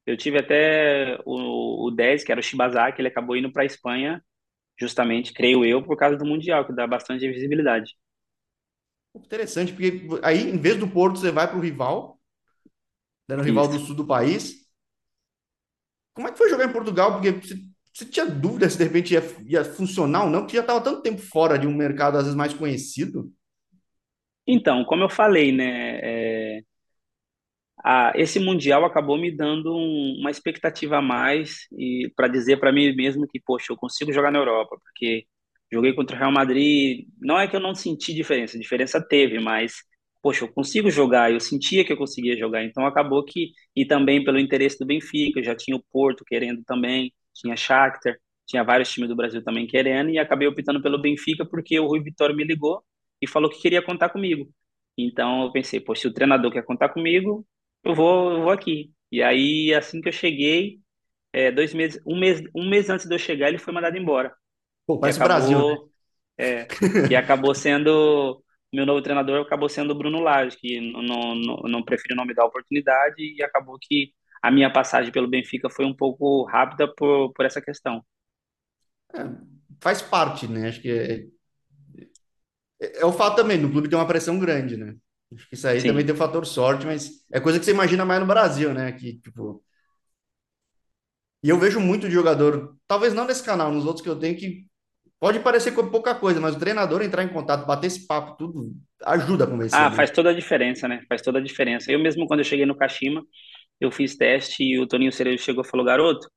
Eu 0.07 0.17
tive 0.17 0.39
até 0.39 1.19
o, 1.27 1.87
o 1.89 1.91
10, 1.91 2.25
que 2.25 2.33
era 2.33 2.41
o 2.41 2.45
Shibazaki, 2.45 3.01
ele 3.01 3.09
acabou 3.09 3.37
indo 3.37 3.53
para 3.53 3.63
a 3.63 3.67
Espanha, 3.67 4.25
justamente, 4.79 5.33
creio 5.33 5.65
eu, 5.65 5.83
por 5.83 5.97
causa 5.97 6.17
do 6.17 6.25
Mundial, 6.27 6.67
que 6.67 6.73
dá 6.73 6.87
bastante 6.87 7.29
visibilidade. 7.29 7.95
Interessante, 9.15 9.73
porque 9.73 10.07
aí, 10.23 10.49
em 10.51 10.59
vez 10.59 10.77
do 10.79 10.87
Porto, 10.89 11.19
você 11.19 11.31
vai 11.33 11.49
para 11.49 11.57
o 11.57 11.61
rival, 11.61 12.21
né, 13.29 13.37
no 13.37 13.43
rival 13.43 13.69
do 13.69 13.79
sul 13.79 13.95
do 13.95 14.07
país. 14.07 14.67
Como 16.15 16.29
é 16.29 16.33
que 16.33 16.39
foi 16.39 16.49
jogar 16.51 16.65
em 16.65 16.73
Portugal? 16.73 17.13
Porque 17.13 17.31
você, 17.33 17.55
você 17.93 18.05
tinha 18.07 18.27
dúvida 18.27 18.69
se 18.69 18.79
de 18.79 18.85
repente 18.85 19.15
ia, 19.15 19.23
ia 19.47 19.65
funcionar 19.65 20.25
ou 20.25 20.31
não, 20.31 20.41
porque 20.41 20.57
já 20.57 20.63
estava 20.63 20.81
tanto 20.81 21.03
tempo 21.03 21.21
fora 21.21 21.59
de 21.59 21.67
um 21.67 21.75
mercado, 21.75 22.17
às 22.17 22.25
vezes, 22.25 22.37
mais 22.37 22.55
conhecido. 22.55 23.31
Então, 24.47 24.85
como 24.85 25.03
eu 25.03 25.09
falei, 25.11 25.53
né? 25.53 25.99
é, 26.59 26.61
esse 28.17 28.41
Mundial 28.41 28.85
acabou 28.85 29.17
me 29.19 29.31
dando 29.35 29.75
um- 29.77 30.17
uma 30.21 30.31
expectativa 30.31 30.99
a 30.99 31.03
mais 31.03 31.67
e 31.73 32.11
para 32.17 32.29
dizer 32.29 32.59
para 32.59 32.73
mim 32.73 32.95
mesmo 32.95 33.27
que, 33.29 33.41
poxa, 33.41 33.73
eu 33.73 33.77
consigo 33.77 34.13
jogar 34.13 34.31
na 34.33 34.39
Europa, 34.39 34.77
porque 34.83 35.27
joguei 35.73 35.93
contra 35.95 36.17
o 36.17 36.19
Real 36.19 36.33
Madrid. 36.33 37.07
Não 37.21 37.39
é 37.39 37.47
que 37.49 37.55
eu 37.57 37.61
não 37.61 37.75
senti 37.75 38.15
diferença, 38.15 38.59
diferença 38.59 39.01
teve, 39.07 39.39
mas, 39.41 39.75
poxa, 40.23 40.45
eu 40.45 40.53
consigo 40.53 40.91
jogar, 40.91 41.33
eu 41.33 41.41
sentia 41.41 41.85
que 41.85 41.93
eu 41.93 41.97
conseguia 41.97 42.37
jogar, 42.37 42.65
então 42.65 42.87
acabou 42.87 43.25
que, 43.25 43.53
e 43.75 43.85
também 43.87 44.25
pelo 44.25 44.39
interesse 44.39 44.79
do 44.79 44.87
Benfica, 44.87 45.43
já 45.43 45.55
tinha 45.55 45.77
o 45.77 45.85
Porto 45.93 46.25
querendo 46.25 46.63
também, 46.65 47.13
tinha 47.35 47.57
Shakhtar, 47.57 48.17
tinha 48.47 48.63
vários 48.65 48.91
times 48.93 49.09
do 49.09 49.17
Brasil 49.17 49.43
também 49.45 49.67
querendo, 49.67 50.11
e 50.11 50.19
acabei 50.19 50.47
optando 50.49 50.81
pelo 50.83 51.01
Benfica 51.01 51.45
porque 51.47 51.79
o 51.79 51.87
Rui 51.87 52.01
Vitória 52.03 52.35
me 52.35 52.45
ligou 52.45 52.83
e 53.21 53.27
falou 53.29 53.51
que 53.51 53.61
queria 53.61 53.83
contar 53.83 54.09
comigo. 54.11 54.49
Então 54.99 55.43
eu 55.45 55.53
pensei, 55.53 55.81
poxa, 55.81 56.03
se 56.03 56.09
o 56.09 56.13
treinador 56.15 56.51
quer 56.53 56.65
contar 56.65 56.89
comigo, 56.91 57.47
eu 57.87 57.95
vou, 57.95 58.33
eu 58.33 58.43
vou 58.43 58.51
aqui. 58.51 58.93
E 59.11 59.23
aí, 59.23 59.73
assim 59.75 60.01
que 60.01 60.09
eu 60.09 60.13
cheguei, 60.13 60.81
é, 61.33 61.51
dois 61.51 61.73
meses, 61.73 62.01
um 62.07 62.19
mês, 62.19 62.43
um 62.55 62.69
mês 62.69 62.91
antes 62.91 63.07
de 63.07 63.15
eu 63.15 63.19
chegar, 63.19 63.49
ele 63.49 63.59
foi 63.59 63.73
mandado 63.73 63.97
embora. 63.97 64.35
Pô, 64.87 64.99
parece 64.99 65.21
o 65.21 65.25
Brasil, 65.25 65.59
né? 65.59 65.65
acabou, 65.65 65.91
é, 66.39 66.67
e 67.11 67.17
acabou 67.17 67.55
sendo, 67.55 68.43
meu 68.73 68.85
novo 68.85 69.03
treinador 69.03 69.43
acabou 69.43 69.69
sendo 69.69 69.93
o 69.93 69.95
Bruno 69.95 70.21
Lage, 70.21 70.57
que 70.57 70.81
não, 70.81 71.03
não, 71.03 71.35
não, 71.35 71.57
não 71.65 71.85
preferiu 71.85 72.17
não 72.17 72.25
me 72.25 72.35
dar 72.35 72.43
a 72.43 72.47
oportunidade 72.47 73.15
e 73.19 73.43
acabou 73.43 73.79
que 73.81 74.13
a 74.43 74.51
minha 74.51 74.73
passagem 74.73 75.13
pelo 75.13 75.29
Benfica 75.29 75.71
foi 75.71 75.85
um 75.85 75.95
pouco 75.95 76.45
rápida 76.45 76.93
por, 76.95 77.33
por 77.33 77.45
essa 77.45 77.61
questão. 77.61 78.05
É, 79.15 79.25
faz 79.81 80.03
parte, 80.03 80.47
né? 80.49 80.69
Acho 80.69 80.81
que 80.81 80.91
é, 80.91 81.27
é, 82.81 83.01
é 83.01 83.05
o 83.05 83.13
fato 83.13 83.37
também, 83.37 83.59
no 83.59 83.71
clube 83.71 83.89
tem 83.89 83.99
uma 83.99 84.07
pressão 84.07 84.39
grande, 84.39 84.77
né? 84.77 84.95
Acho 85.35 85.49
que 85.49 85.55
isso 85.55 85.67
aí 85.69 85.85
também 85.85 86.05
Sim. 86.05 86.07
tem 86.07 86.15
o 86.15 86.19
fator 86.19 86.47
sorte, 86.47 86.87
mas 86.87 87.11
é 87.33 87.41
coisa 87.41 87.59
que 87.59 87.65
você 87.65 87.73
imagina 87.73 88.05
mais 88.05 88.21
no 88.21 88.27
Brasil, 88.27 88.73
né? 88.73 88.93
Que, 88.93 89.19
tipo, 89.21 89.63
e 91.43 91.49
eu 91.49 91.59
vejo 91.59 91.81
muito 91.81 92.09
de 92.09 92.15
jogador, 92.15 92.77
talvez 92.87 93.15
não 93.15 93.27
nesse 93.27 93.43
canal, 93.43 93.71
nos 93.73 93.85
outros 93.87 94.03
que 94.03 94.09
eu 94.09 94.19
tenho, 94.19 94.37
que 94.37 94.67
pode 95.21 95.41
parecer 95.41 95.73
com 95.73 95.91
pouca 95.91 96.15
coisa, 96.15 96.41
mas 96.41 96.57
o 96.57 96.59
treinador 96.59 97.03
entrar 97.03 97.23
em 97.25 97.29
contato, 97.29 97.67
bater 97.67 97.89
esse 97.89 98.07
papo, 98.07 98.37
tudo 98.37 98.73
ajuda 99.05 99.45
a 99.45 99.49
convencer, 99.49 99.91
Ah, 99.91 99.91
né? 99.91 99.99
faz 99.99 100.11
toda 100.11 100.31
a 100.31 100.33
diferença, 100.35 100.89
né? 100.89 101.03
Faz 101.09 101.23
toda 101.23 101.39
a 101.39 101.43
diferença. 101.43 101.91
Eu 101.93 101.99
mesmo, 101.99 102.27
quando 102.27 102.41
eu 102.41 102.45
cheguei 102.45 102.65
no 102.67 102.77
Kashima, 102.77 103.23
eu 103.81 103.91
fiz 103.91 104.17
teste 104.17 104.63
e 104.65 104.79
o 104.81 104.87
Toninho 104.89 105.13
Cerejo 105.13 105.43
chegou 105.43 105.65
e 105.65 105.69
falou, 105.69 105.87
garoto, 105.87 106.29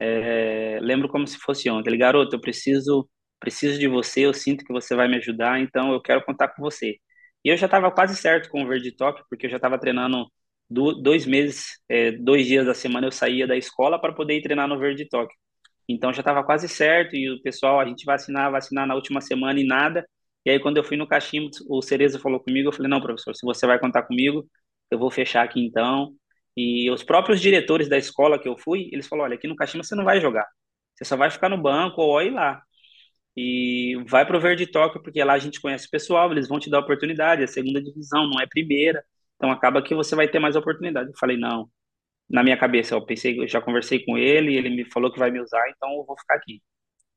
É, 0.00 0.78
lembro 0.82 1.08
como 1.08 1.26
se 1.26 1.38
fosse 1.38 1.70
ontem. 1.70 1.90
Ele, 1.90 1.98
garoto, 1.98 2.36
eu 2.36 2.40
preciso, 2.40 3.08
preciso 3.40 3.78
de 3.80 3.88
você, 3.88 4.26
eu 4.26 4.34
sinto 4.34 4.64
que 4.64 4.72
você 4.72 4.94
vai 4.96 5.08
me 5.08 5.16
ajudar, 5.18 5.60
então 5.60 5.92
eu 5.92 6.00
quero 6.02 6.24
contar 6.24 6.48
com 6.50 6.62
você. 6.62 6.96
E 7.46 7.48
eu 7.48 7.56
já 7.56 7.66
estava 7.66 7.92
quase 7.92 8.16
certo 8.16 8.50
com 8.50 8.64
o 8.64 8.66
Verde 8.66 8.90
Top, 8.90 9.22
porque 9.30 9.46
eu 9.46 9.50
já 9.50 9.56
estava 9.56 9.78
treinando 9.78 10.26
do, 10.68 10.92
dois 10.94 11.24
meses, 11.26 11.80
é, 11.88 12.10
dois 12.10 12.44
dias 12.44 12.66
da 12.66 12.74
semana 12.74 13.06
eu 13.06 13.12
saía 13.12 13.46
da 13.46 13.56
escola 13.56 14.00
para 14.00 14.12
poder 14.12 14.38
ir 14.38 14.42
treinar 14.42 14.66
no 14.66 14.80
Verde 14.80 15.08
Top. 15.08 15.32
Então 15.88 16.12
já 16.12 16.22
estava 16.22 16.42
quase 16.42 16.68
certo 16.68 17.14
e 17.14 17.30
o 17.30 17.40
pessoal, 17.42 17.78
a 17.78 17.86
gente 17.86 18.04
vacinar, 18.04 18.50
vacinar 18.50 18.84
na 18.84 18.96
última 18.96 19.20
semana 19.20 19.60
e 19.60 19.64
nada. 19.64 20.04
E 20.44 20.50
aí 20.50 20.58
quando 20.58 20.78
eu 20.78 20.82
fui 20.84 20.96
no 20.96 21.06
cachimbo, 21.06 21.48
o 21.68 21.80
Cereza 21.82 22.18
falou 22.18 22.40
comigo, 22.40 22.68
eu 22.68 22.72
falei, 22.72 22.90
não, 22.90 23.00
professor, 23.00 23.32
se 23.36 23.46
você 23.46 23.64
vai 23.64 23.78
contar 23.78 24.02
comigo, 24.02 24.44
eu 24.90 24.98
vou 24.98 25.08
fechar 25.10 25.44
aqui 25.44 25.60
então. 25.64 26.12
E 26.56 26.90
os 26.90 27.04
próprios 27.04 27.40
diretores 27.40 27.88
da 27.88 27.96
escola 27.96 28.40
que 28.40 28.48
eu 28.48 28.58
fui, 28.58 28.88
eles 28.92 29.06
falaram, 29.06 29.26
olha, 29.30 29.36
aqui 29.36 29.46
no 29.46 29.54
cachimbo 29.54 29.84
você 29.84 29.94
não 29.94 30.04
vai 30.04 30.20
jogar. 30.20 30.46
Você 30.96 31.04
só 31.04 31.16
vai 31.16 31.30
ficar 31.30 31.48
no 31.48 31.62
banco 31.62 32.02
ou 32.02 32.20
ir 32.20 32.30
lá. 32.30 32.60
E 33.36 33.96
vai 34.08 34.26
pro 34.26 34.40
Verde 34.40 34.66
Tóquio, 34.66 35.02
porque 35.02 35.22
lá 35.22 35.34
a 35.34 35.38
gente 35.38 35.60
conhece 35.60 35.86
o 35.86 35.90
pessoal, 35.90 36.32
eles 36.32 36.48
vão 36.48 36.58
te 36.58 36.70
dar 36.70 36.80
oportunidade, 36.80 37.42
é 37.42 37.46
segunda 37.46 37.82
divisão, 37.82 38.28
não 38.28 38.40
é 38.40 38.46
primeira. 38.46 39.04
Então 39.36 39.50
acaba 39.50 39.82
que 39.82 39.94
você 39.94 40.16
vai 40.16 40.28
ter 40.28 40.38
mais 40.38 40.56
oportunidade. 40.56 41.10
Eu 41.10 41.18
falei, 41.18 41.36
não, 41.36 41.68
na 42.28 42.42
minha 42.42 42.56
cabeça, 42.58 42.94
eu 42.94 43.04
pensei, 43.04 43.38
eu 43.40 43.48
já 43.48 43.60
conversei 43.60 44.04
com 44.04 44.18
ele, 44.18 44.56
ele 44.56 44.70
me 44.70 44.84
falou 44.90 45.12
que 45.12 45.18
vai 45.18 45.30
me 45.30 45.40
usar, 45.40 45.68
então 45.70 45.90
eu 45.94 46.04
vou 46.04 46.18
ficar 46.18 46.36
aqui. 46.36 46.62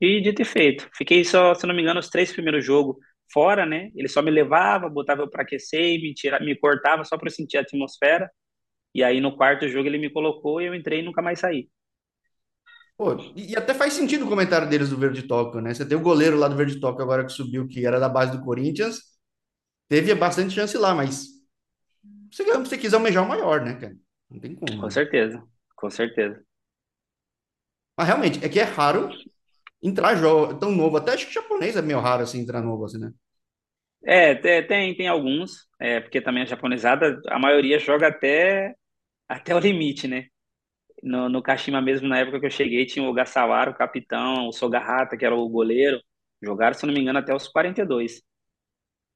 E 0.02 0.22
dito 0.22 0.42
e 0.42 0.46
feito. 0.46 0.90
Fiquei 0.96 1.24
só, 1.26 1.54
se 1.56 1.68
não 1.68 1.76
me 1.76 1.82
engano, 1.82 2.00
os 2.00 2.10
três 2.10 2.32
primeiros 2.34 2.66
jogos 2.66 2.98
fora, 3.34 3.66
né? 3.66 3.90
Ele 3.96 4.08
só 4.08 4.22
me 4.22 4.32
levava, 4.32 4.90
botava 4.90 5.24
eu 5.24 5.30
para 5.30 5.44
aquecer 5.44 6.02
me, 6.02 6.14
tira, 6.14 6.40
me 6.40 6.56
cortava 6.58 7.04
só 7.06 7.18
para 7.18 7.30
sentir 7.30 7.58
a 7.58 7.62
atmosfera. 7.62 8.30
E 8.94 9.04
aí 9.04 9.22
no 9.22 9.36
quarto 9.36 9.68
jogo 9.70 9.88
ele 9.88 9.98
me 10.00 10.10
colocou 10.12 10.62
e 10.62 10.66
eu 10.68 10.76
entrei 10.76 11.00
e 11.02 11.04
nunca 11.04 11.22
mais 11.22 11.40
saí. 11.40 11.70
Pô, 13.00 13.32
e, 13.36 13.58
até 13.58 13.74
faz 13.74 13.94
sentido 13.96 14.26
o 14.26 14.30
comentário 14.30 14.70
deles 14.70 14.92
do 14.92 14.98
Verde 15.00 15.24
Tóquio, 15.24 15.62
né? 15.62 15.74
Você 15.74 15.88
tem 15.88 15.98
o 15.98 16.02
goleiro 16.02 16.38
lá 16.38 16.48
do 16.50 16.56
Verde 16.58 16.80
Tóquio 16.82 17.04
agora 17.04 17.26
que 17.26 17.34
subiu, 17.34 17.68
que 17.68 17.86
era 17.88 18.00
da 18.00 18.10
base 18.10 18.34
do 18.38 18.44
Corinthians, 18.46 19.00
teve 19.90 20.16
bastante 20.16 20.54
chance 20.56 20.78
lá, 20.78 20.96
mas 20.96 21.28
se 22.32 22.44
você 22.44 22.78
quiser 22.78 22.96
almejar 22.98 23.24
o 23.24 23.28
maior, 23.30 23.62
né, 23.62 23.76
cara? 23.76 23.96
Não 24.30 24.40
tem 24.40 24.56
como, 24.56 24.82
Com 24.82 24.90
né? 24.90 24.96
certeza, 24.96 25.44
com 25.76 25.90
certeza. 25.92 26.44
Mas 27.98 28.08
realmente, 28.08 28.44
é 28.44 28.50
que 28.50 28.60
é 28.60 28.64
raro 28.64 29.24
entrar 29.84 30.16
tão 30.60 30.72
novo. 30.72 30.98
Até 30.98 31.14
acho 31.14 31.28
que 31.28 31.34
japonês 31.36 31.76
é 31.78 31.82
meio 31.84 32.00
raro 32.02 32.24
assim 32.24 32.40
entrar 32.42 32.62
novo, 32.64 32.86
assim, 32.86 33.00
né? 33.00 33.12
É, 34.06 34.36
te- 34.36 34.64
tem, 34.64 34.96
tem 34.96 35.08
alguns, 35.08 35.68
é, 35.80 36.00
porque 36.00 36.22
também 36.22 36.44
a 36.44 36.46
japonesada, 36.46 37.20
a 37.28 37.38
maioria 37.40 37.78
joga 37.80 38.08
até, 38.08 38.74
até 39.30 39.56
o 39.56 39.60
limite, 39.60 40.08
né? 40.08 40.28
No, 41.04 41.30
no 41.30 41.42
Kashima 41.42 41.82
mesmo, 41.82 42.08
na 42.08 42.20
época 42.20 42.40
que 42.40 42.46
eu 42.48 42.52
cheguei, 42.52 42.86
tinha 42.86 43.06
o 43.06 43.10
Ogasawara, 43.10 43.72
o 43.72 43.76
capitão, 43.76 44.48
o 44.48 44.52
Sogahata, 44.54 45.18
que 45.18 45.26
era 45.26 45.36
o 45.36 45.48
goleiro. 45.50 46.02
Jogaram, 46.42 46.74
se 46.76 46.86
eu 46.86 46.88
não 46.88 46.94
me 46.94 47.02
engano, 47.02 47.20
até 47.20 47.34
os 47.34 47.48
42. 47.48 48.22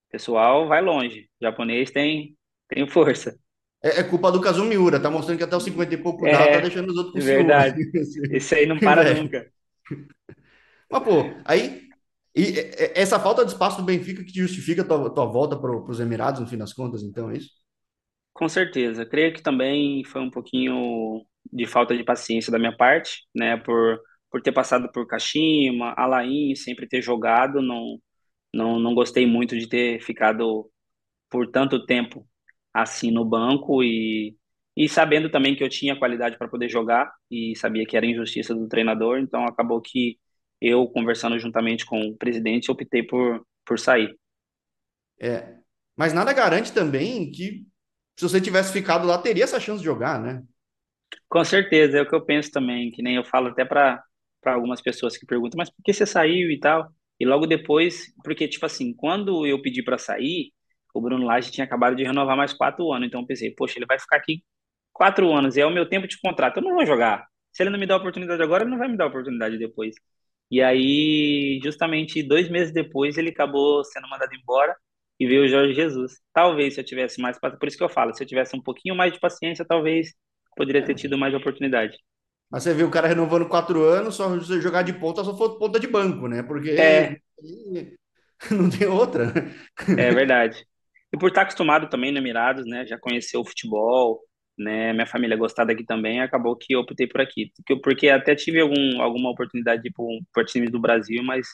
Pessoal, 0.09 0.67
vai 0.67 0.81
longe. 0.81 1.29
O 1.41 1.45
japonês 1.45 1.91
tem, 1.91 2.37
tem 2.69 2.87
força. 2.89 3.37
É, 3.83 3.99
é 3.99 4.03
culpa 4.03 4.31
do 4.31 4.41
Kazumiura, 4.41 4.99
tá 5.01 5.09
mostrando 5.11 5.37
que 5.37 5.43
até 5.43 5.55
os 5.57 5.63
50 5.63 5.93
e 5.93 5.97
pouco 5.97 6.27
dá, 6.27 6.47
tá 6.47 6.59
É, 6.59 6.61
deixando 6.61 6.89
os 6.91 6.97
outros 6.97 7.13
com 7.15 7.19
é 7.19 7.23
verdade. 7.23 7.83
Esse 8.29 8.55
aí 8.55 8.65
não 8.65 8.79
para 8.81 9.03
Velho. 9.03 9.05
nunca. 9.05 9.51
Mas, 10.89 11.03
pô, 11.03 11.41
aí. 11.45 11.81
E, 12.35 12.59
é- 12.59 12.85
é- 12.99 13.01
essa 13.01 13.19
falta 13.19 13.45
de 13.45 13.51
espaço 13.51 13.77
do 13.77 13.83
Benfica 13.83 14.23
que 14.23 14.31
te 14.31 14.39
justifica 14.41 14.81
a 14.81 14.85
tua, 14.85 15.09
tua 15.13 15.25
volta 15.25 15.55
para 15.57 15.71
os 15.71 15.99
Emirados, 15.99 16.39
no 16.41 16.47
fim 16.47 16.57
das 16.57 16.73
contas, 16.73 17.03
então, 17.03 17.29
é 17.29 17.37
isso? 17.37 17.51
Com 18.33 18.49
certeza. 18.49 19.05
Creio 19.05 19.33
que 19.33 19.41
também 19.41 20.03
foi 20.05 20.21
um 20.21 20.29
pouquinho 20.31 21.25
de 21.51 21.65
falta 21.65 21.95
de 21.95 22.03
paciência 22.03 22.51
da 22.51 22.59
minha 22.59 22.75
parte, 22.75 23.25
né? 23.35 23.57
Por, 23.57 23.99
por 24.31 24.41
ter 24.41 24.51
passado 24.51 24.91
por 24.91 25.07
Kashima, 25.07 25.93
Alain, 25.97 26.55
sempre 26.55 26.87
ter 26.87 27.01
jogado. 27.01 27.61
Não, 27.61 27.99
não, 28.53 28.79
não 28.79 28.93
gostei 28.95 29.25
muito 29.27 29.57
de 29.57 29.67
ter 29.67 30.01
ficado 30.01 30.69
por 31.29 31.49
tanto 31.51 31.85
tempo 31.85 32.27
assim 32.73 33.11
no 33.11 33.25
banco 33.25 33.83
e, 33.83 34.35
e 34.75 34.89
sabendo 34.89 35.29
também 35.29 35.55
que 35.55 35.63
eu 35.63 35.69
tinha 35.69 35.97
qualidade 35.97 36.37
para 36.37 36.47
poder 36.47 36.69
jogar 36.69 37.11
e 37.29 37.55
sabia 37.55 37.85
que 37.85 37.97
era 37.97 38.05
injustiça 38.05 38.53
do 38.55 38.67
treinador, 38.67 39.19
então 39.19 39.45
acabou 39.45 39.81
que 39.81 40.17
eu, 40.61 40.87
conversando 40.87 41.37
juntamente 41.37 41.85
com 41.85 41.99
o 42.01 42.17
presidente, 42.17 42.71
optei 42.71 43.03
por, 43.03 43.45
por 43.65 43.77
sair. 43.77 44.17
É. 45.19 45.57
Mas 45.95 46.13
nada 46.13 46.33
garante 46.33 46.71
também 46.71 47.29
que 47.31 47.65
se 48.17 48.23
você 48.23 48.39
tivesse 48.39 48.71
ficado 48.71 49.05
lá, 49.05 49.17
teria 49.17 49.43
essa 49.43 49.59
chance 49.59 49.79
de 49.79 49.85
jogar, 49.85 50.21
né? 50.21 50.43
Com 51.29 51.43
certeza, 51.43 51.97
é 51.97 52.01
o 52.01 52.07
que 52.07 52.15
eu 52.15 52.25
penso 52.25 52.51
também, 52.51 52.91
que 52.91 53.01
nem 53.01 53.15
eu 53.15 53.23
falo 53.25 53.47
até 53.47 53.65
para 53.65 54.03
algumas 54.45 54.81
pessoas 54.81 55.17
que 55.17 55.25
perguntam, 55.25 55.57
mas 55.57 55.69
por 55.69 55.81
que 55.83 55.93
você 55.93 56.05
saiu 56.05 56.51
e 56.51 56.59
tal? 56.59 56.89
E 57.19 57.25
logo 57.25 57.47
depois, 57.47 58.05
porque, 58.23 58.47
tipo 58.47 58.65
assim, 58.65 58.93
quando 58.93 59.45
eu 59.45 59.61
pedi 59.61 59.83
para 59.83 59.97
sair, 59.97 60.51
o 60.93 61.01
Bruno 61.01 61.25
Lage 61.25 61.51
tinha 61.51 61.65
acabado 61.65 61.95
de 61.95 62.03
renovar 62.03 62.37
mais 62.37 62.53
quatro 62.53 62.91
anos, 62.91 63.07
então 63.07 63.21
eu 63.21 63.27
pensei, 63.27 63.51
poxa, 63.55 63.79
ele 63.79 63.85
vai 63.85 63.99
ficar 63.99 64.17
aqui 64.17 64.43
quatro 64.93 65.31
anos, 65.33 65.57
e 65.57 65.61
é 65.61 65.65
o 65.65 65.71
meu 65.71 65.87
tempo 65.89 66.07
de 66.07 66.19
contrato, 66.19 66.57
eu 66.57 66.63
não 66.63 66.75
vou 66.75 66.85
jogar. 66.85 67.25
Se 67.51 67.63
ele 67.63 67.69
não 67.69 67.79
me 67.79 67.87
dá 67.87 67.95
a 67.95 67.97
oportunidade 67.97 68.41
agora, 68.43 68.63
ele 68.63 68.71
não 68.71 68.77
vai 68.77 68.87
me 68.87 68.97
dar 68.97 69.05
a 69.05 69.07
oportunidade 69.07 69.57
depois. 69.57 69.95
E 70.51 70.61
aí, 70.61 71.59
justamente 71.63 72.21
dois 72.23 72.49
meses 72.49 72.73
depois, 72.73 73.17
ele 73.17 73.29
acabou 73.29 73.83
sendo 73.83 74.07
mandado 74.09 74.33
embora 74.35 74.75
e 75.19 75.25
veio 75.27 75.43
o 75.45 75.47
Jorge 75.47 75.73
Jesus. 75.73 76.13
Talvez 76.33 76.75
se 76.75 76.79
eu 76.81 76.85
tivesse 76.85 77.19
mais, 77.21 77.39
por 77.39 77.67
isso 77.67 77.77
que 77.77 77.83
eu 77.83 77.89
falo, 77.89 78.13
se 78.13 78.23
eu 78.23 78.27
tivesse 78.27 78.55
um 78.55 78.61
pouquinho 78.61 78.95
mais 78.95 79.13
de 79.13 79.19
paciência, 79.19 79.65
talvez 79.65 80.13
poderia 80.55 80.83
ter 80.83 80.95
tido 80.95 81.17
mais 81.17 81.33
oportunidade. 81.33 81.97
Mas 82.49 82.63
você 82.63 82.73
vê 82.73 82.83
o 82.83 82.91
cara 82.91 83.07
renovando 83.07 83.47
quatro 83.49 83.83
anos, 83.83 84.15
só 84.15 84.37
jogar 84.39 84.83
de 84.83 84.93
ponta, 84.93 85.23
só 85.23 85.35
for 85.35 85.57
ponta 85.57 85.79
de 85.79 85.87
banco, 85.87 86.27
né? 86.27 86.43
Porque 86.43 86.71
É, 86.75 87.17
não 88.51 88.69
tem 88.69 88.87
outra. 88.87 89.33
é 89.95 90.11
verdade. 90.11 90.65
E 91.13 91.17
por 91.17 91.29
estar 91.29 91.43
acostumado 91.43 91.89
também 91.89 92.11
no 92.11 92.17
Emirados, 92.17 92.65
né? 92.65 92.85
Já 92.85 92.97
conheceu 92.99 93.41
o 93.41 93.45
futebol, 93.45 94.21
né? 94.57 94.93
Minha 94.93 95.05
família 95.05 95.37
gostar 95.37 95.65
daqui 95.65 95.85
também, 95.85 96.21
acabou 96.21 96.55
que 96.55 96.73
eu 96.73 96.79
optei 96.81 97.07
por 97.07 97.21
aqui. 97.21 97.51
Porque 97.83 98.09
até 98.09 98.35
tive 98.35 98.59
algum, 98.61 99.01
alguma 99.01 99.29
oportunidade 99.31 99.83
de 99.83 99.89
ir 99.89 99.93
para 100.33 100.45
times 100.45 100.71
do 100.71 100.79
Brasil, 100.79 101.23
mas 101.23 101.47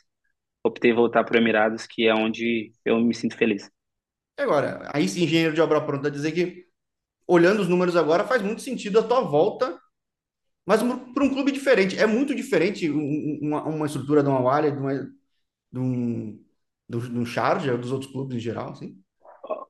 optei 0.64 0.94
voltar 0.94 1.24
para 1.24 1.36
o 1.38 1.40
Emirados, 1.42 1.88
que 1.88 2.08
é 2.08 2.16
onde 2.16 2.72
eu 2.86 3.00
me 3.00 3.16
sinto 3.16 3.38
feliz. 3.38 3.70
Agora, 4.38 4.90
aí 4.94 5.08
sim, 5.08 5.24
engenheiro 5.24 5.54
de 5.54 5.62
obra 5.62 5.82
pronta, 5.86 6.10
dizer 6.10 6.32
que, 6.32 6.66
olhando 7.30 7.62
os 7.62 7.70
números 7.70 7.96
agora, 7.96 8.26
faz 8.28 8.42
muito 8.42 8.62
sentido 8.64 9.00
a 9.00 9.04
tua 9.04 9.22
volta, 9.22 9.80
mas 10.66 10.82
para 10.84 11.24
um 11.26 11.30
clube 11.30 11.52
diferente. 11.52 11.98
É 12.00 12.06
muito 12.08 12.36
diferente 12.36 12.90
uma, 12.90 13.64
uma 13.66 13.86
estrutura 13.88 14.24
de 14.24 14.30
uma 14.30 14.42
Wally, 14.42 14.72
de, 14.74 14.80
uma, 14.80 14.96
de 15.74 15.80
um, 15.80 16.46
de 16.90 16.98
um 17.20 17.26
Charger, 17.26 17.78
dos 17.80 17.92
outros 17.92 18.12
clubes 18.12 18.38
em 18.38 18.40
geral, 18.40 18.72
assim. 18.72 18.98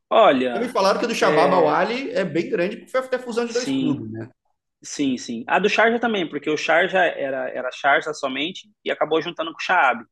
Olha, 0.09 0.61
me 0.61 0.67
falaram 0.69 0.99
que 0.99 1.05
a 1.05 1.07
do 1.07 1.15
Shabab 1.15 1.53
ao 1.53 1.67
Ali 1.69 2.11
é 2.11 2.23
bem 2.25 2.49
grande, 2.49 2.77
porque 2.77 2.91
foi 2.91 2.99
até 3.01 3.17
fusão 3.19 3.45
de 3.47 3.53
dois 3.53 3.71
sim, 3.71 3.71
clubes, 3.71 4.11
né? 4.11 4.29
sim, 4.83 5.17
sim. 5.17 5.45
A 5.47 5.59
do 5.59 5.69
Sharjah 5.69 5.99
também, 5.99 6.29
porque 6.29 6.49
o 6.49 6.57
Sharjah 6.57 7.05
era, 7.07 7.49
era 7.51 7.71
Sharjah 7.71 8.13
somente 8.15 8.69
e 8.85 8.91
acabou 8.91 9.21
juntando 9.21 9.51
com 9.53 9.57
o 9.59 9.61
Shaab. 9.61 10.03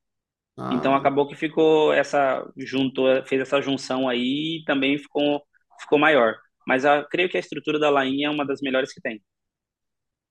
Então 0.70 0.96
Ah, 0.96 0.96
acabou 0.96 1.28
que 1.28 1.36
ficou 1.36 1.94
essa 1.94 2.46
juntou, 2.58 3.08
fez 3.26 3.42
essa 3.42 3.62
junção 3.62 4.10
aí 4.10 4.62
e 4.62 4.66
também 4.66 4.98
ficou 5.00 5.44
ficou 5.82 6.00
maior. 6.00 6.36
Mas 6.68 6.86
eu 6.86 7.06
creio 7.10 7.30
que 7.30 7.38
a 7.38 7.40
estrutura 7.40 7.80
da 7.80 7.90
Lain 7.92 8.24
é 8.26 8.30
uma 8.30 8.46
das 8.46 8.62
melhores 8.62 8.94
que 8.94 9.02
tem. 9.02 9.22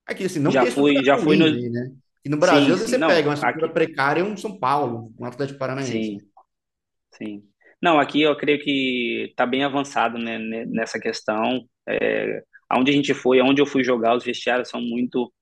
aqui, 0.07 0.25
assim, 0.25 0.39
não 0.41 0.53
Já 0.53 0.63
a 0.63 0.67
fui, 0.67 1.05
é 1.05 1.05
já 1.05 1.19
fui 1.19 1.37
no 1.37 1.47
aí, 1.47 1.69
né? 1.71 1.93
E 2.25 2.29
no 2.29 2.39
Brasil, 2.39 2.77
Sim, 2.77 2.79
sim, 2.79 2.97
você 2.97 2.99
não, 2.99 3.23
pega 3.23 3.29
uma 3.29 3.35
estrutura 3.35 3.69
aqui, 3.69 3.73
precária, 3.73 4.25
um 4.25 4.37
São 4.37 4.59
Paulo, 4.59 5.13
um 5.19 5.25
Atlético 5.25 5.59
Paranaense. 5.59 6.13
sim, 6.13 6.21
sim. 7.17 7.43
Não, 7.83 8.01
aqui 8.01 8.23
eu 8.23 8.37
creio 8.37 8.61
que 8.63 9.29
está 9.31 9.47
bem 9.47 9.65
avançado, 9.65 10.19
né, 10.19 10.39
ne- 10.39 10.67
nessa 10.67 11.01
questão. 11.01 11.67
É, 11.89 12.43
aonde 12.71 12.91
a 12.93 12.95
gente 12.95 13.15
foi, 13.15 13.41
aonde 13.41 13.63
eu 13.63 13.67
fui 13.67 13.85
jogar, 13.85 14.17
os 14.17 14.25
vestiários 14.25 14.69
são 14.71 14.81
muito 14.81 15.33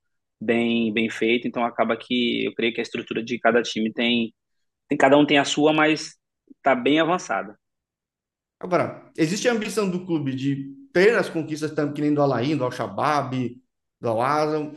bem 0.41 0.93
bem 0.95 1.11
feitos, 1.11 1.47
então 1.49 1.65
acaba 1.65 1.97
que 1.97 2.47
eu 2.47 2.55
creio 2.55 2.75
que 2.75 2.81
a 2.81 2.83
estrutura 2.83 3.25
de 3.25 3.39
cada 3.41 3.63
time 3.63 3.93
tem, 3.93 4.35
tem 4.89 4.99
cada 4.99 5.17
um 5.19 5.27
tem 5.27 5.39
a 5.39 5.45
sua, 5.47 5.73
mas 5.73 6.17
está 6.59 6.75
bem 6.77 7.01
avançada. 7.01 7.57
Agora, 8.59 9.11
existe 9.17 9.49
a 9.49 9.53
ambição 9.53 9.89
do 9.91 10.05
clube 10.07 10.35
de 10.35 10.75
ter 10.95 11.15
as 11.17 11.29
conquistas 11.29 11.73
tanto 11.73 11.93
que 11.93 12.01
nem 12.01 12.15
do 12.15 12.23
Al-Ain, 12.23 12.57
do 12.57 12.65
Al-Shabaab, 12.65 13.61
do 14.01 14.09
Al-Ahly. 14.09 14.73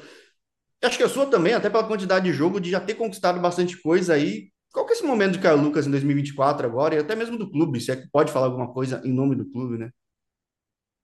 Acho 0.84 0.98
que 0.98 1.04
a 1.04 1.10
sua 1.10 1.28
também, 1.28 1.54
até 1.54 1.70
pela 1.70 1.88
quantidade 1.88 2.26
de 2.26 2.34
jogo, 2.34 2.60
de 2.60 2.72
já 2.72 2.80
ter 2.80 2.96
conquistado 2.96 3.40
bastante 3.40 3.80
coisa 3.80 4.16
aí. 4.16 4.50
Qual 4.74 4.86
que 4.86 4.94
é 4.94 4.96
esse 4.96 5.06
momento 5.06 5.34
de 5.34 5.40
Caio 5.40 5.62
Lucas 5.62 5.88
em 5.88 5.92
2024 5.92 6.66
agora, 6.68 6.96
e 6.96 7.00
até 7.00 7.16
mesmo 7.16 7.38
do 7.38 7.50
clube, 7.50 7.80
se 7.80 7.92
é 7.92 7.96
que 7.96 8.10
pode 8.10 8.32
falar 8.32 8.48
alguma 8.48 8.74
coisa 8.74 9.02
em 9.06 9.14
nome 9.14 9.36
do 9.36 9.50
clube, 9.50 9.78
né? 9.78 9.92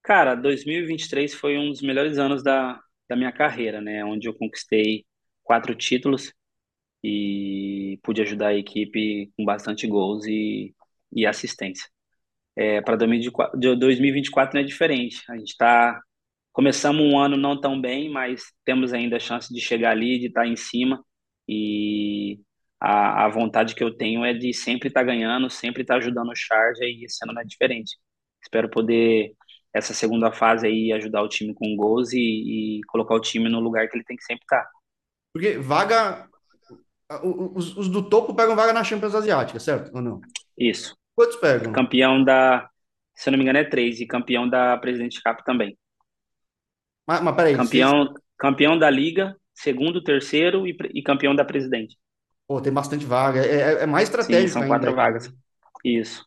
Cara, 0.04 0.36
2023 0.36 1.34
foi 1.34 1.58
um 1.58 1.70
dos 1.70 1.82
melhores 1.82 2.18
anos 2.18 2.44
da, 2.44 2.80
da 3.08 3.16
minha 3.16 3.32
carreira, 3.32 3.80
né? 3.80 4.04
Onde 4.04 4.28
eu 4.28 4.34
conquistei 4.34 5.06
quatro 5.44 5.76
títulos 5.76 6.34
e 7.04 8.00
pude 8.04 8.22
ajudar 8.22 8.48
a 8.50 8.56
equipe 8.56 9.32
com 9.38 9.46
bastante 9.46 9.88
gols 9.88 10.26
e, 10.26 10.74
e 11.12 11.26
assistência. 11.26 11.93
É, 12.56 12.82
para 12.82 12.96
2024 12.96 14.56
não 14.56 14.62
é 14.62 14.66
diferente. 14.66 15.24
A 15.30 15.38
gente 15.38 15.52
está 15.52 16.00
começamos 16.52 17.02
um 17.02 17.18
ano 17.18 17.36
não 17.36 17.60
tão 17.60 17.82
bem, 17.82 18.10
mas 18.10 18.44
temos 18.64 18.94
ainda 18.94 19.18
a 19.18 19.20
chance 19.20 19.52
de 19.52 19.60
chegar 19.60 19.90
ali, 19.90 20.20
de 20.20 20.28
estar 20.28 20.46
em 20.46 20.56
cima 20.56 21.04
e 21.50 22.40
a, 22.80 23.26
a 23.26 23.30
vontade 23.30 23.74
que 23.74 23.84
eu 23.84 23.96
tenho 23.96 24.24
é 24.24 24.34
de 24.34 24.54
sempre 24.54 24.88
estar 24.88 25.04
ganhando, 25.04 25.50
sempre 25.50 25.82
estar 25.82 25.98
ajudando 25.98 26.30
o 26.30 26.36
Charge 26.36 26.84
e 26.84 27.06
esse 27.06 27.24
ano 27.24 27.34
não 27.34 27.42
é 27.42 27.46
diferente. 27.46 27.98
Espero 28.42 28.70
poder 28.70 29.34
essa 29.74 29.94
segunda 29.94 30.32
fase 30.32 30.68
aí 30.68 30.94
ajudar 30.94 31.24
o 31.24 31.28
time 31.28 31.54
com 31.54 31.76
gols 31.76 32.14
e, 32.14 32.20
e 32.78 32.82
colocar 32.88 33.16
o 33.16 33.20
time 33.20 33.50
no 33.50 33.60
lugar 33.60 33.90
que 33.90 33.98
ele 33.98 34.04
tem 34.04 34.16
que 34.16 34.24
sempre 34.24 34.44
estar. 34.44 34.70
Porque 35.34 35.58
vaga. 35.58 36.30
Os, 37.24 37.76
os 37.76 37.90
do 37.90 38.08
topo 38.08 38.34
pegam 38.34 38.56
vaga 38.56 38.74
na 38.74 38.84
Champions 38.84 39.16
Asiática, 39.16 39.60
certo? 39.60 39.94
Ou 39.96 40.02
não? 40.02 40.22
Isso. 40.58 40.96
Quantos 41.16 41.38
pegam? 41.38 41.74
Campeão 41.74 42.24
da, 42.24 42.70
se 43.16 43.30
eu 43.30 43.32
não 43.32 43.38
me 43.38 43.44
engano, 43.44 43.60
é 43.60 43.64
três, 43.70 44.00
e 44.00 44.08
campeão 44.08 44.48
da 44.50 44.78
Presidente 44.78 45.22
Cup 45.22 45.40
também. 45.46 45.78
Mas, 47.08 47.22
mas 47.22 47.36
peraí, 47.36 47.56
vocês. 47.56 47.94
Campeão, 47.94 48.14
campeão 48.38 48.78
da 48.78 48.90
Liga, 48.90 49.36
segundo, 49.54 50.04
terceiro 50.04 50.68
e, 50.68 50.76
e 50.94 51.02
campeão 51.02 51.34
da 51.36 51.46
Presidente. 51.46 51.96
Pô, 52.48 52.62
tem 52.62 52.74
bastante 52.74 53.06
vaga. 53.06 53.46
É, 53.46 53.80
é- 53.80 53.84
é 53.84 53.86
mais 53.86 54.10
Sim, 54.20 54.48
estratégico 54.48 54.48
são 54.48 54.64
ainda. 54.64 54.88
quatro 54.88 54.94
vagas. 54.96 55.32
Isso. 55.84 56.26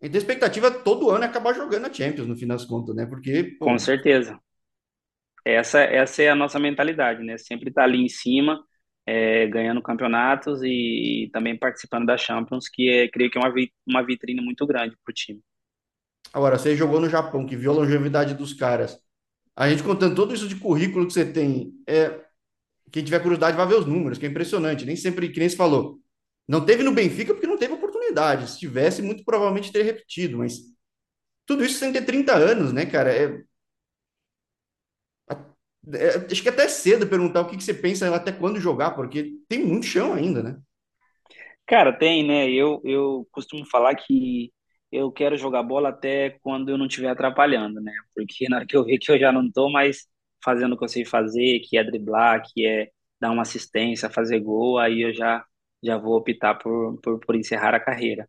Então 0.00 0.18
a 0.18 0.22
expectativa 0.22 0.70
todo 0.70 1.10
ano 1.10 1.24
é 1.24 1.26
acabar 1.26 1.52
jogando 1.54 1.86
a 1.86 1.92
Champions, 1.92 2.28
no 2.28 2.36
fim 2.36 2.46
das 2.46 2.64
contas, 2.64 2.94
né? 2.94 3.06
Porque, 3.06 3.56
Com 3.58 3.76
pô, 3.76 3.80
certeza. 3.80 4.40
Essa, 5.44 5.80
essa 5.82 6.22
é 6.22 6.30
a 6.30 6.34
nossa 6.34 6.58
mentalidade, 6.58 7.22
né? 7.22 7.36
Sempre 7.38 7.68
estar 7.68 7.84
ali 7.84 7.98
em 8.04 8.08
cima, 8.08 8.62
é, 9.06 9.46
ganhando 9.48 9.82
campeonatos 9.82 10.60
e 10.62 11.30
também 11.32 11.58
participando 11.58 12.06
da 12.06 12.16
Champions, 12.16 12.68
que 12.68 12.88
é, 12.90 13.08
creio 13.08 13.30
que 13.30 13.38
é 13.38 13.40
uma, 13.40 13.52
vi- 13.52 13.72
uma 13.86 14.02
vitrine 14.04 14.40
muito 14.40 14.66
grande 14.66 14.96
para 15.04 15.10
o 15.12 15.14
time. 15.14 15.40
agora, 16.32 16.58
você 16.58 16.76
jogou 16.76 17.00
no 17.00 17.08
Japão, 17.08 17.46
que 17.46 17.56
viu 17.56 17.70
a 17.72 17.74
longevidade 17.74 18.34
dos 18.34 18.52
caras. 18.52 18.98
A 19.56 19.68
gente 19.70 19.82
contando 19.82 20.14
tudo 20.16 20.34
isso 20.34 20.48
de 20.48 20.56
currículo 20.56 21.06
que 21.06 21.12
você 21.12 21.24
tem, 21.24 21.72
é, 21.88 22.20
quem 22.92 23.04
tiver 23.04 23.20
curiosidade 23.20 23.56
vai 23.56 23.66
ver 23.66 23.76
os 23.76 23.86
números, 23.86 24.18
que 24.18 24.26
é 24.26 24.30
impressionante. 24.30 24.84
Nem 24.86 24.96
sempre, 24.96 25.30
que 25.30 25.40
nem 25.40 25.48
se 25.48 25.56
falou. 25.56 26.00
Não 26.48 26.64
teve 26.66 26.82
no 26.84 26.92
Benfica 26.94 27.34
porque 27.34 27.46
não 27.46 27.58
teve 27.58 27.74
oportunidade. 27.74 28.50
Se 28.50 28.58
tivesse, 28.60 29.02
muito 29.02 29.24
provavelmente 29.24 29.72
teria 29.72 29.92
repetido, 29.92 30.38
mas 30.38 30.58
tudo 31.46 31.64
isso 31.64 31.78
sem 31.78 31.92
ter 31.92 32.02
30 32.04 32.34
anos, 32.36 32.72
né, 32.72 32.86
cara? 32.86 33.12
É, 33.14 33.42
é- 35.92 36.26
acho 36.32 36.42
que 36.42 36.48
até 36.48 36.64
é 36.64 36.68
cedo 36.68 37.06
perguntar 37.06 37.40
o 37.42 37.46
que 37.48 37.56
que 37.56 37.64
você 37.64 37.74
pensa 37.74 38.14
até 38.14 38.32
quando 38.32 38.60
jogar, 38.60 38.92
porque 38.92 39.34
tem 39.48 39.64
muito 39.64 39.86
chão 39.86 40.14
ainda, 40.14 40.42
né? 40.42 40.58
Cara, 41.66 41.92
tem, 41.96 42.26
né? 42.26 42.50
Eu, 42.50 42.80
eu 42.84 43.26
costumo 43.32 43.64
falar 43.66 43.94
que 43.94 44.52
eu 44.92 45.10
quero 45.10 45.36
jogar 45.36 45.62
bola 45.62 45.88
até 45.90 46.30
quando 46.42 46.68
eu 46.70 46.78
não 46.78 46.86
estiver 46.86 47.08
atrapalhando, 47.08 47.80
né? 47.80 47.92
Porque 48.14 48.48
na 48.48 48.56
hora 48.58 48.66
que 48.66 48.76
eu 48.76 48.84
ver 48.84 48.98
que 48.98 49.10
eu 49.10 49.18
já 49.18 49.32
não 49.32 49.50
tô 49.50 49.70
mais 49.70 50.06
fazendo 50.44 50.74
o 50.74 50.78
que 50.78 50.84
eu 50.84 50.88
sei 50.88 51.04
fazer, 51.04 51.60
que 51.60 51.76
é 51.78 51.84
driblar, 51.84 52.42
que 52.44 52.66
é 52.66 52.90
dar 53.20 53.30
uma 53.30 53.42
assistência, 53.42 54.10
fazer 54.10 54.40
gol, 54.40 54.78
aí 54.78 55.00
eu 55.02 55.14
já, 55.14 55.44
já 55.82 55.96
vou 55.96 56.16
optar 56.16 56.54
por, 56.56 56.98
por, 57.02 57.18
por 57.20 57.34
encerrar 57.36 57.74
a 57.74 57.80
carreira. 57.80 58.28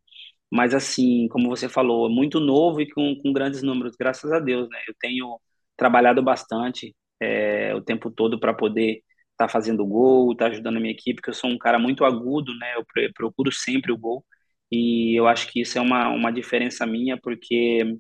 Mas 0.52 0.74
assim, 0.74 1.28
como 1.30 1.50
você 1.50 1.68
falou, 1.70 2.08
é 2.10 2.14
muito 2.14 2.40
novo 2.40 2.82
e 2.82 2.90
com, 2.92 3.16
com 3.22 3.34
grandes 3.34 3.64
números, 3.64 3.96
graças 3.98 4.32
a 4.32 4.40
Deus, 4.40 4.70
né? 4.70 4.80
Eu 4.88 4.96
tenho 5.00 5.40
trabalhado 5.78 6.24
bastante 6.24 6.96
é, 7.20 7.74
o 7.76 7.82
tempo 7.82 8.12
todo 8.12 8.40
para 8.40 8.54
poder 8.54 9.02
estar 9.32 9.50
fazendo 9.50 9.86
gol, 9.86 10.32
estar 10.32 10.48
ajudando 10.48 10.78
a 10.78 10.80
minha 10.80 10.94
equipe, 10.94 11.22
que 11.22 11.30
eu 11.30 11.34
sou 11.34 11.50
um 11.50 11.58
cara 11.58 11.78
muito 11.80 12.06
agudo, 12.06 12.54
né? 12.58 12.76
Eu 12.76 13.14
procuro 13.14 13.52
sempre 13.52 13.92
o 13.92 13.98
gol 13.98 14.26
e 14.72 15.18
eu 15.20 15.28
acho 15.28 15.52
que 15.52 15.62
isso 15.62 15.78
é 15.78 15.82
uma, 15.82 16.10
uma 16.10 16.32
diferença 16.32 16.86
minha, 16.86 17.18
porque 17.22 17.98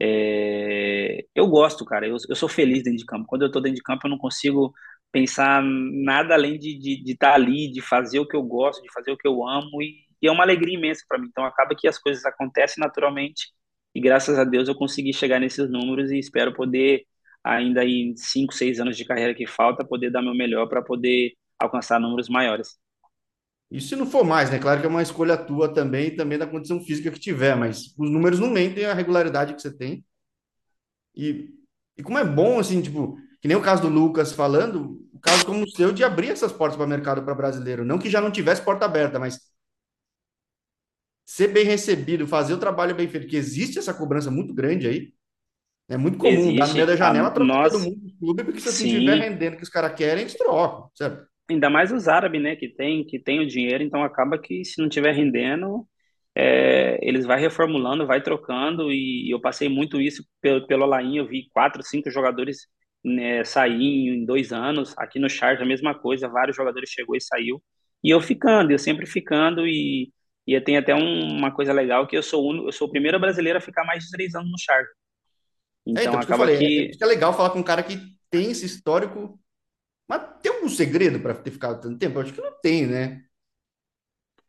é, 0.00 1.24
eu 1.34 1.46
gosto, 1.48 1.84
cara. 1.84 2.06
Eu, 2.06 2.16
eu 2.28 2.36
sou 2.36 2.48
feliz 2.48 2.82
dentro 2.82 2.98
de 2.98 3.06
campo. 3.06 3.26
Quando 3.26 3.42
eu 3.42 3.50
tô 3.50 3.60
dentro 3.60 3.76
de 3.76 3.82
campo, 3.82 4.06
eu 4.06 4.10
não 4.10 4.18
consigo 4.18 4.72
pensar 5.12 5.62
nada 5.62 6.34
além 6.34 6.58
de 6.58 6.70
estar 6.70 6.82
de, 6.82 7.04
de 7.04 7.12
estar 7.12 7.34
ali, 7.34 7.70
de 7.72 7.80
fazer 7.80 8.18
o 8.20 8.26
que 8.26 8.36
eu 8.36 8.42
gosto, 8.42 8.82
de 8.82 8.92
fazer 8.92 9.10
o 9.12 9.16
que 9.16 9.26
eu 9.28 9.46
amo, 9.46 9.82
e, 9.82 10.04
e 10.22 10.28
é 10.28 10.30
uma 10.32 10.44
alegria 10.44 10.76
imensa 10.76 11.04
para 11.08 11.18
mim. 11.18 11.28
Então, 11.30 11.44
acaba 11.44 11.74
que 11.76 11.88
as 11.88 11.98
coisas 11.98 12.24
acontecem 12.24 12.80
naturalmente, 12.82 13.48
e 13.94 14.00
graças 14.00 14.38
a 14.38 14.44
Deus 14.44 14.68
eu 14.68 14.74
consegui 14.74 15.12
chegar 15.12 15.40
nesses 15.40 15.68
números 15.70 16.10
e 16.10 16.18
espero 16.18 16.54
poder, 16.54 17.04
ainda 17.44 17.84
em 17.84 18.16
cinco, 18.16 18.52
seis 18.54 18.80
anos 18.80 18.96
de 18.96 19.04
carreira 19.04 19.34
que 19.34 19.46
falta, 19.46 19.84
poder 19.84 20.10
dar 20.10 20.22
meu 20.22 20.34
melhor 20.34 20.68
para 20.68 20.82
poder 20.82 21.34
alcançar 21.58 22.00
números 22.00 22.28
maiores. 22.28 22.78
E 23.70 23.80
se 23.80 23.94
não 23.96 24.06
for 24.06 24.24
mais, 24.24 24.50
né? 24.50 24.58
Claro 24.58 24.80
que 24.80 24.86
é 24.86 24.88
uma 24.88 25.02
escolha 25.02 25.36
tua 25.36 25.72
também, 25.72 26.14
também 26.16 26.36
da 26.38 26.46
condição 26.46 26.80
física 26.80 27.10
que 27.10 27.20
tiver, 27.20 27.56
mas 27.56 27.94
os 27.98 28.10
números 28.10 28.40
não 28.40 28.50
mentem 28.50 28.84
a 28.84 28.94
regularidade 28.94 29.54
que 29.54 29.62
você 29.62 29.70
tem. 29.76 30.04
E, 31.14 31.50
e 31.96 32.02
como 32.02 32.18
é 32.18 32.24
bom, 32.24 32.58
assim, 32.58 32.80
tipo, 32.82 33.16
que 33.40 33.48
nem 33.48 33.56
o 33.56 33.62
caso 33.62 33.82
do 33.82 33.88
Lucas 33.88 34.32
falando, 34.32 35.00
o 35.12 35.20
caso 35.20 35.44
como 35.46 35.64
o 35.64 35.70
seu 35.70 35.92
de 35.92 36.04
abrir 36.04 36.30
essas 36.30 36.52
portas 36.52 36.76
para 36.76 36.86
o 36.86 36.88
mercado 36.88 37.22
para 37.24 37.34
brasileiro. 37.34 37.84
Não 37.84 37.98
que 37.98 38.10
já 38.10 38.20
não 38.20 38.30
tivesse 38.30 38.62
porta 38.62 38.84
aberta, 38.84 39.18
mas 39.18 39.38
ser 41.24 41.48
bem 41.48 41.64
recebido, 41.64 42.26
fazer 42.26 42.54
o 42.54 42.58
trabalho 42.58 42.94
bem 42.94 43.08
feito, 43.08 43.26
que 43.28 43.36
existe 43.36 43.78
essa 43.78 43.94
cobrança 43.94 44.30
muito 44.30 44.52
grande 44.54 44.86
aí. 44.86 45.12
É 45.90 45.96
muito 45.98 46.18
comum 46.18 46.56
dar 46.56 46.68
no 46.68 46.74
meio 46.74 46.86
Existe, 46.86 46.86
da 46.86 46.96
janela, 46.96 47.30
trocar 47.32 47.60
todo 47.62 47.74
nós, 47.74 47.74
mundo 47.78 47.96
do 47.96 48.16
clube, 48.18 48.44
porque 48.44 48.60
se 48.60 48.70
não 48.70 48.86
estiver 48.86 49.16
sim, 49.16 49.18
rendendo 49.18 49.56
que 49.56 49.64
os 49.64 49.68
caras 49.68 49.94
querem, 49.94 50.22
eles 50.22 50.34
trocam, 50.34 50.90
certo? 50.94 51.28
ainda 51.50 51.70
mais 51.70 51.92
os 51.92 52.08
árabes, 52.08 52.40
né, 52.42 52.56
que 52.56 52.68
tem, 52.68 53.04
que 53.04 53.18
tem 53.18 53.40
o 53.40 53.46
dinheiro, 53.46 53.82
então 53.82 54.02
acaba 54.04 54.38
que 54.38 54.64
se 54.64 54.80
não 54.80 54.88
estiver 54.88 55.12
rendendo, 55.14 55.86
é, 56.34 56.98
eles 57.02 57.26
vai 57.26 57.40
reformulando, 57.40 58.06
vai 58.06 58.22
trocando, 58.22 58.92
e 58.92 59.30
eu 59.30 59.40
passei 59.40 59.68
muito 59.68 60.00
isso 60.00 60.24
pelo, 60.40 60.66
pelo 60.66 60.84
Alain, 60.84 61.16
eu 61.16 61.26
vi 61.26 61.48
quatro, 61.52 61.82
cinco 61.82 62.10
jogadores 62.10 62.58
né, 63.04 63.44
sair 63.44 64.08
em 64.10 64.24
dois 64.24 64.52
anos, 64.52 64.94
aqui 64.98 65.18
no 65.18 65.28
Charge 65.28 65.62
a 65.62 65.66
mesma 65.66 65.94
coisa, 65.98 66.28
vários 66.28 66.56
jogadores 66.56 66.90
chegou 66.90 67.16
e 67.16 67.20
saiu, 67.20 67.62
e 68.02 68.10
eu 68.10 68.20
ficando, 68.20 68.70
eu 68.72 68.78
sempre 68.78 69.06
ficando, 69.06 69.66
e, 69.66 70.12
e 70.46 70.60
tem 70.60 70.76
até 70.76 70.94
um, 70.94 71.36
uma 71.38 71.52
coisa 71.52 71.72
legal, 71.72 72.06
que 72.06 72.16
eu 72.16 72.22
sou, 72.22 72.50
un, 72.50 72.66
eu 72.66 72.72
sou 72.72 72.88
o 72.88 72.90
primeiro 72.90 73.18
brasileiro 73.20 73.58
a 73.58 73.62
ficar 73.62 73.84
mais 73.84 74.04
de 74.04 74.10
três 74.10 74.34
anos 74.34 74.50
no 74.50 74.58
Charge. 74.58 74.88
É, 75.94 76.04
Então 76.04 76.18
então, 76.18 76.20
isso 76.20 76.26
que 76.26 76.32
eu 76.32 76.36
acaba 76.36 76.48
falei, 76.48 76.56
é, 76.58 76.96
que 76.98 77.02
é 77.02 77.06
legal 77.06 77.32
falar 77.34 77.50
com 77.50 77.58
um 77.58 77.62
cara 77.62 77.82
que 77.82 77.96
tem 78.30 78.50
esse 78.50 78.64
histórico, 78.66 79.38
mas 80.08 80.22
tem 80.42 80.52
algum 80.52 80.68
segredo 80.68 81.20
para 81.20 81.34
ter 81.34 81.50
ficado 81.52 81.80
tanto 81.82 81.98
tempo? 81.98 82.18
Eu 82.18 82.22
acho 82.24 82.34
que 82.34 82.42
não 82.42 82.60
tem, 82.62 82.86
né? 82.86 83.24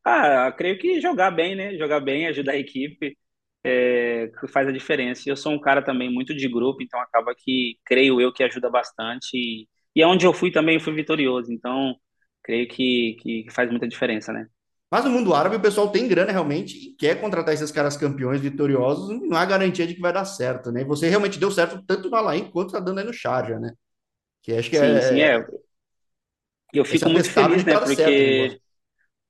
Ah, 0.03 0.51
creio 0.57 0.79
que 0.79 0.99
jogar 0.99 1.31
bem, 1.31 1.55
né? 1.55 1.77
Jogar 1.77 1.99
bem, 1.99 2.27
ajudar 2.27 2.53
a 2.53 2.57
equipe, 2.57 3.15
é, 3.63 4.31
faz 4.51 4.67
a 4.67 4.71
diferença. 4.71 5.23
E 5.27 5.31
Eu 5.31 5.37
sou 5.37 5.51
um 5.53 5.59
cara 5.61 5.83
também 5.83 6.11
muito 6.11 6.33
de 6.35 6.47
grupo, 6.49 6.81
então 6.81 6.99
acaba 6.99 7.35
que 7.35 7.77
creio 7.85 8.19
eu 8.19 8.33
que 8.33 8.43
ajuda 8.43 8.69
bastante. 8.69 9.29
E, 9.37 9.67
e 9.95 10.01
aonde 10.03 10.25
eu 10.25 10.33
fui 10.33 10.51
também 10.51 10.75
eu 10.75 10.81
fui 10.81 10.93
vitorioso, 10.93 11.51
então 11.53 11.95
creio 12.43 12.67
que, 12.67 13.15
que 13.21 13.45
faz 13.51 13.69
muita 13.69 13.87
diferença, 13.87 14.33
né? 14.33 14.47
Mas 14.91 15.05
no 15.05 15.11
mundo 15.11 15.33
árabe 15.33 15.55
o 15.55 15.61
pessoal 15.61 15.89
tem 15.89 16.05
grana 16.05 16.33
realmente 16.33 16.77
e 16.77 16.95
quer 16.95 17.21
contratar 17.21 17.53
esses 17.53 17.71
caras 17.71 17.95
campeões 17.95 18.41
vitoriosos, 18.41 19.07
não 19.21 19.37
há 19.37 19.45
garantia 19.45 19.87
de 19.87 19.95
que 19.95 20.01
vai 20.01 20.11
dar 20.11 20.25
certo, 20.25 20.69
né? 20.69 20.81
E 20.81 20.85
você 20.85 21.07
realmente 21.07 21.39
deu 21.39 21.49
certo 21.49 21.81
tanto 21.87 22.09
no 22.09 22.15
Alain 22.17 22.51
quanto 22.51 22.73
tá 22.73 22.79
dando 22.79 22.99
aí 22.99 23.05
no 23.05 23.13
Sharjah, 23.13 23.57
né? 23.57 23.73
Que 24.41 24.53
acho 24.53 24.69
que 24.69 24.77
Sim, 24.77 25.01
sim, 25.01 25.21
é, 25.21 25.37
é. 25.37 25.45
E 26.73 26.77
eu 26.77 26.83
esse 26.83 26.93
fico 26.93 27.09
muito 27.09 27.29
feliz, 27.31 27.63
né? 27.63 27.73
tá 27.73 27.85
certo 27.85 28.03
Porque. 28.03 28.61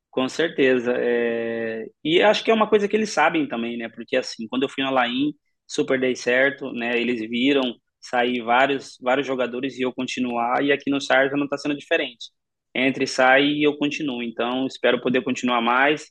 Com 0.10 0.28
certeza. 0.28 0.94
É... 0.98 1.86
E 2.04 2.22
acho 2.22 2.44
que 2.44 2.52
é 2.52 2.54
uma 2.54 2.70
coisa 2.70 2.88
que 2.88 2.96
eles 2.96 3.12
sabem 3.12 3.48
também, 3.48 3.78
né? 3.78 3.88
Porque 3.88 4.18
assim, 4.18 4.48
quando 4.48 4.64
eu 4.64 4.70
fui 4.70 4.84
na 4.84 4.90
Laim, 4.90 5.34
super 5.68 6.00
dei 6.00 6.16
certo, 6.16 6.72
né? 6.74 7.00
Eles 7.00 7.22
viram 7.30 7.76
sair 8.00 8.42
vários, 8.42 8.98
vários 9.00 9.28
jogadores 9.28 9.78
e 9.78 9.84
eu 9.84 9.94
continuar, 9.94 10.64
e 10.64 10.72
aqui 10.72 10.90
no 10.90 11.00
Sarza 11.00 11.38
não 11.38 11.46
está 11.46 11.58
sendo 11.58 11.78
diferente. 11.78 12.32
Entre 12.74 13.06
sai 13.08 13.44
e 13.46 13.64
eu 13.68 13.78
continuo. 13.78 14.24
Então, 14.24 14.66
espero 14.68 15.02
poder 15.02 15.24
continuar 15.24 15.62
mais 15.62 16.06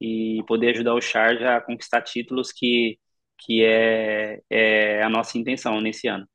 e 0.00 0.42
poder 0.46 0.70
ajudar 0.70 0.94
o 0.94 1.00
Charge 1.00 1.44
a 1.44 1.60
conquistar 1.60 2.02
títulos 2.02 2.52
que, 2.52 2.98
que 3.38 3.64
é, 3.64 4.40
é 4.50 5.02
a 5.02 5.08
nossa 5.08 5.38
intenção 5.38 5.80
nesse 5.80 6.08
ano. 6.08 6.26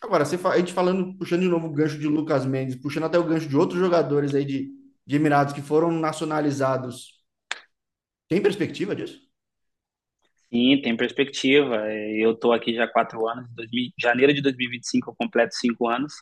Agora, 0.00 0.24
você, 0.24 0.36
a 0.46 0.58
gente 0.58 0.72
falando, 0.72 1.16
puxando 1.18 1.40
de 1.42 1.48
novo 1.48 1.66
o 1.68 1.72
gancho 1.72 1.98
de 1.98 2.06
Lucas 2.06 2.44
Mendes, 2.46 2.76
puxando 2.76 3.04
até 3.04 3.18
o 3.18 3.24
gancho 3.24 3.48
de 3.48 3.56
outros 3.56 3.78
jogadores 3.80 4.34
aí 4.34 4.44
de, 4.44 4.70
de 5.06 5.16
Emirados 5.16 5.52
que 5.54 5.62
foram 5.62 5.90
nacionalizados, 5.92 7.18
tem 8.28 8.40
perspectiva 8.42 8.94
disso? 8.94 9.18
Sim, 10.52 10.80
tem 10.82 10.96
perspectiva. 10.96 11.76
Eu 11.92 12.32
estou 12.32 12.52
aqui 12.52 12.74
já 12.74 12.84
há 12.84 12.88
quatro 12.92 13.26
anos, 13.28 13.50
em 13.50 13.54
2000 13.54 13.90
janeiro 14.00 14.32
de 14.32 14.40
2025 14.42 15.10
eu 15.10 15.14
completo 15.16 15.54
cinco 15.54 15.88
anos. 15.88 16.14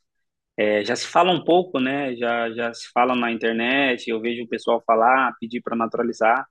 É, 0.57 0.85
já 0.85 0.97
se 0.97 1.07
fala 1.07 1.33
um 1.33 1.45
pouco, 1.45 1.79
né? 1.81 2.17
Já, 2.17 2.51
já 2.53 2.73
se 2.75 2.89
fala 2.93 3.15
na 3.15 3.31
internet, 3.33 4.09
eu 4.09 4.21
vejo 4.21 4.45
o 4.45 4.49
pessoal 4.49 4.83
falar, 4.87 5.35
pedir 5.41 5.61
para 5.63 5.77
naturalizar, 5.77 6.47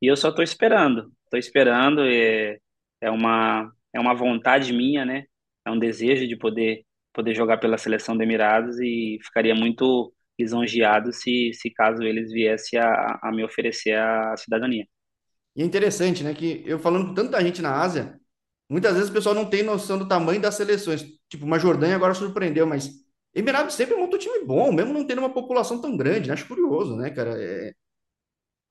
e 0.00 0.06
eu 0.06 0.16
só 0.16 0.30
estou 0.30 0.44
esperando. 0.44 1.12
Estou 1.24 1.38
esperando, 1.38 2.02
é, 2.02 2.58
é 3.00 3.10
uma, 3.10 3.72
é 3.92 4.00
uma 4.00 4.14
vontade 4.14 4.72
minha, 4.72 5.04
né? 5.04 5.24
É 5.66 5.70
um 5.70 5.78
desejo 5.78 6.26
de 6.28 6.36
poder, 6.36 6.84
poder 7.12 7.34
jogar 7.34 7.58
pela 7.58 7.78
seleção 7.78 8.16
do 8.16 8.22
Emirados 8.22 8.78
e 8.80 9.18
ficaria 9.22 9.54
muito 9.54 10.12
lisonjeado 10.38 11.12
se, 11.12 11.52
se 11.52 11.70
caso 11.70 12.02
eles 12.02 12.30
viessem 12.32 12.78
a, 12.78 13.18
a 13.22 13.32
me 13.32 13.44
oferecer 13.44 13.98
a 13.98 14.36
cidadania. 14.36 14.86
E 15.56 15.62
é 15.62 15.64
interessante, 15.64 16.22
né, 16.22 16.32
que 16.34 16.62
eu 16.64 16.78
falando 16.78 17.08
com 17.08 17.14
tanta 17.14 17.42
gente 17.42 17.60
na 17.60 17.80
Ásia, 17.80 18.18
muitas 18.70 18.94
vezes 18.94 19.10
o 19.10 19.12
pessoal 19.12 19.34
não 19.34 19.50
tem 19.50 19.62
noção 19.64 19.98
do 19.98 20.06
tamanho 20.06 20.40
das 20.40 20.54
seleções. 20.54 21.04
Tipo, 21.28 21.44
uma 21.44 21.58
Jordânia 21.58 21.96
agora 21.96 22.14
surpreendeu, 22.14 22.66
mas 22.66 23.07
Emirados 23.34 23.74
sempre 23.74 23.96
montou 23.96 24.18
time 24.18 24.44
bom, 24.44 24.72
mesmo 24.72 24.92
não 24.92 25.06
tendo 25.06 25.20
uma 25.20 25.32
população 25.32 25.80
tão 25.80 25.96
grande, 25.96 26.28
né? 26.28 26.34
Acho 26.34 26.48
curioso, 26.48 26.96
né, 26.96 27.10
cara? 27.10 27.32
É, 27.42 27.72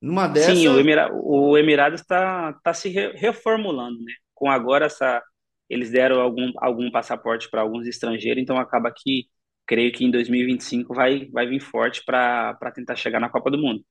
numa 0.00 0.26
Sim, 0.34 0.68
o 0.68 0.78
dessa, 0.78 0.78
Emira, 0.78 1.10
o 1.12 1.56
Emirados 1.58 2.00
está 2.00 2.52
tá 2.62 2.72
se 2.72 2.88
re- 2.88 3.12
reformulando, 3.16 3.98
né? 4.04 4.12
Com 4.34 4.50
agora 4.50 4.86
essa, 4.86 5.22
eles 5.68 5.90
deram 5.90 6.20
algum, 6.20 6.52
algum 6.58 6.90
passaporte 6.90 7.50
para 7.50 7.60
alguns 7.62 7.86
estrangeiros, 7.86 8.42
então 8.42 8.58
acaba 8.58 8.92
que 8.94 9.26
creio 9.66 9.92
que 9.92 10.04
em 10.04 10.10
2025 10.10 10.94
vai, 10.94 11.26
vai 11.30 11.46
vir 11.46 11.60
forte 11.60 12.02
para 12.04 12.54
para 12.54 12.70
tentar 12.72 12.94
chegar 12.96 13.20
na 13.20 13.28
Copa 13.28 13.50
do 13.50 13.58
Mundo. 13.58 13.84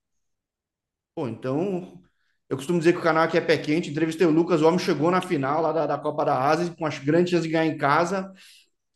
pô, 1.16 1.28
então, 1.28 2.02
eu 2.50 2.58
costumo 2.58 2.80
dizer 2.80 2.94
que 2.94 3.00
o 3.00 3.02
canal 3.02 3.24
aqui 3.24 3.38
é 3.38 3.42
pé 3.42 3.58
quente, 3.58 3.90
entrevistei 3.90 4.26
o 4.28 4.32
Lucas, 4.32 4.62
o 4.62 4.68
homem 4.68 4.80
chegou 4.80 5.12
na 5.12 5.22
final 5.22 5.62
lá 5.62 5.72
da, 5.72 5.86
da 5.88 5.98
Copa 5.98 6.24
da 6.26 6.40
Ásia, 6.50 6.74
com 6.78 6.86
as 6.86 7.00
grandes 7.00 7.32
chances 7.32 7.46
de 7.48 7.52
ganhar 7.52 7.66
em 7.74 7.78
casa. 7.78 8.34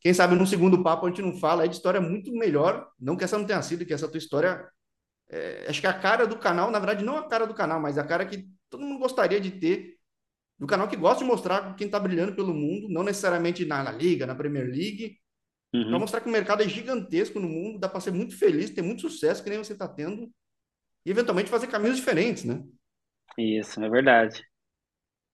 Quem 0.01 0.13
sabe 0.13 0.35
num 0.35 0.45
segundo 0.47 0.83
papo 0.83 1.05
a 1.07 1.09
gente 1.09 1.21
não 1.23 1.37
fala 1.39 1.63
aí 1.63 1.69
de 1.69 1.75
história 1.75 2.01
muito 2.01 2.31
melhor, 2.33 2.89
não 2.99 3.17
que 3.17 3.23
essa 3.25 3.37
não 3.37 3.45
tenha 3.45 3.61
sido, 3.63 3.85
que 3.85 3.93
essa 3.93 4.07
tua 4.09 4.17
história 4.19 4.67
É, 5.29 5.67
acho 5.69 5.81
que 5.81 5.87
a 5.87 5.93
cara 5.99 6.27
do 6.27 6.37
canal, 6.37 6.69
na 6.71 6.79
verdade, 6.79 7.03
não 7.05 7.17
a 7.17 7.27
cara 7.27 7.47
do 7.47 7.53
canal, 7.53 7.79
mas 7.81 7.97
a 7.97 8.03
cara 8.05 8.25
que 8.25 8.47
todo 8.69 8.83
mundo 8.83 8.99
gostaria 8.99 9.39
de 9.39 9.51
ter, 9.51 9.97
do 10.59 10.67
canal 10.67 10.87
que 10.89 10.97
gosta 10.97 11.23
de 11.23 11.29
mostrar 11.29 11.75
quem 11.77 11.87
está 11.87 11.99
brilhando 11.99 12.35
pelo 12.35 12.53
mundo, 12.53 12.89
não 12.89 13.03
necessariamente 13.03 13.65
na, 13.65 13.83
na 13.83 13.91
Liga, 13.91 14.25
na 14.27 14.35
Premier 14.35 14.67
League, 14.67 15.19
para 15.89 15.99
Uhum, 15.99 15.99
mostrar 15.99 16.21
que 16.21 16.29
o 16.29 16.31
mercado 16.31 16.63
é 16.63 16.69
gigantesco 16.69 17.39
no 17.39 17.47
mundo, 17.49 17.79
dá 17.79 17.89
para 17.89 18.01
ser 18.01 18.11
muito 18.11 18.37
feliz, 18.37 18.69
ter 18.71 18.81
muito 18.83 19.01
sucesso, 19.03 19.43
que 19.43 19.49
nem 19.49 19.59
você 19.59 19.73
está 19.73 19.87
tendo, 19.87 20.31
e 21.05 21.11
eventualmente 21.11 21.49
fazer 21.51 21.67
caminhos 21.67 21.97
diferentes, 21.97 22.43
né? 22.45 22.63
isso, 23.37 23.83
é 23.83 23.89
verdade. 23.89 24.41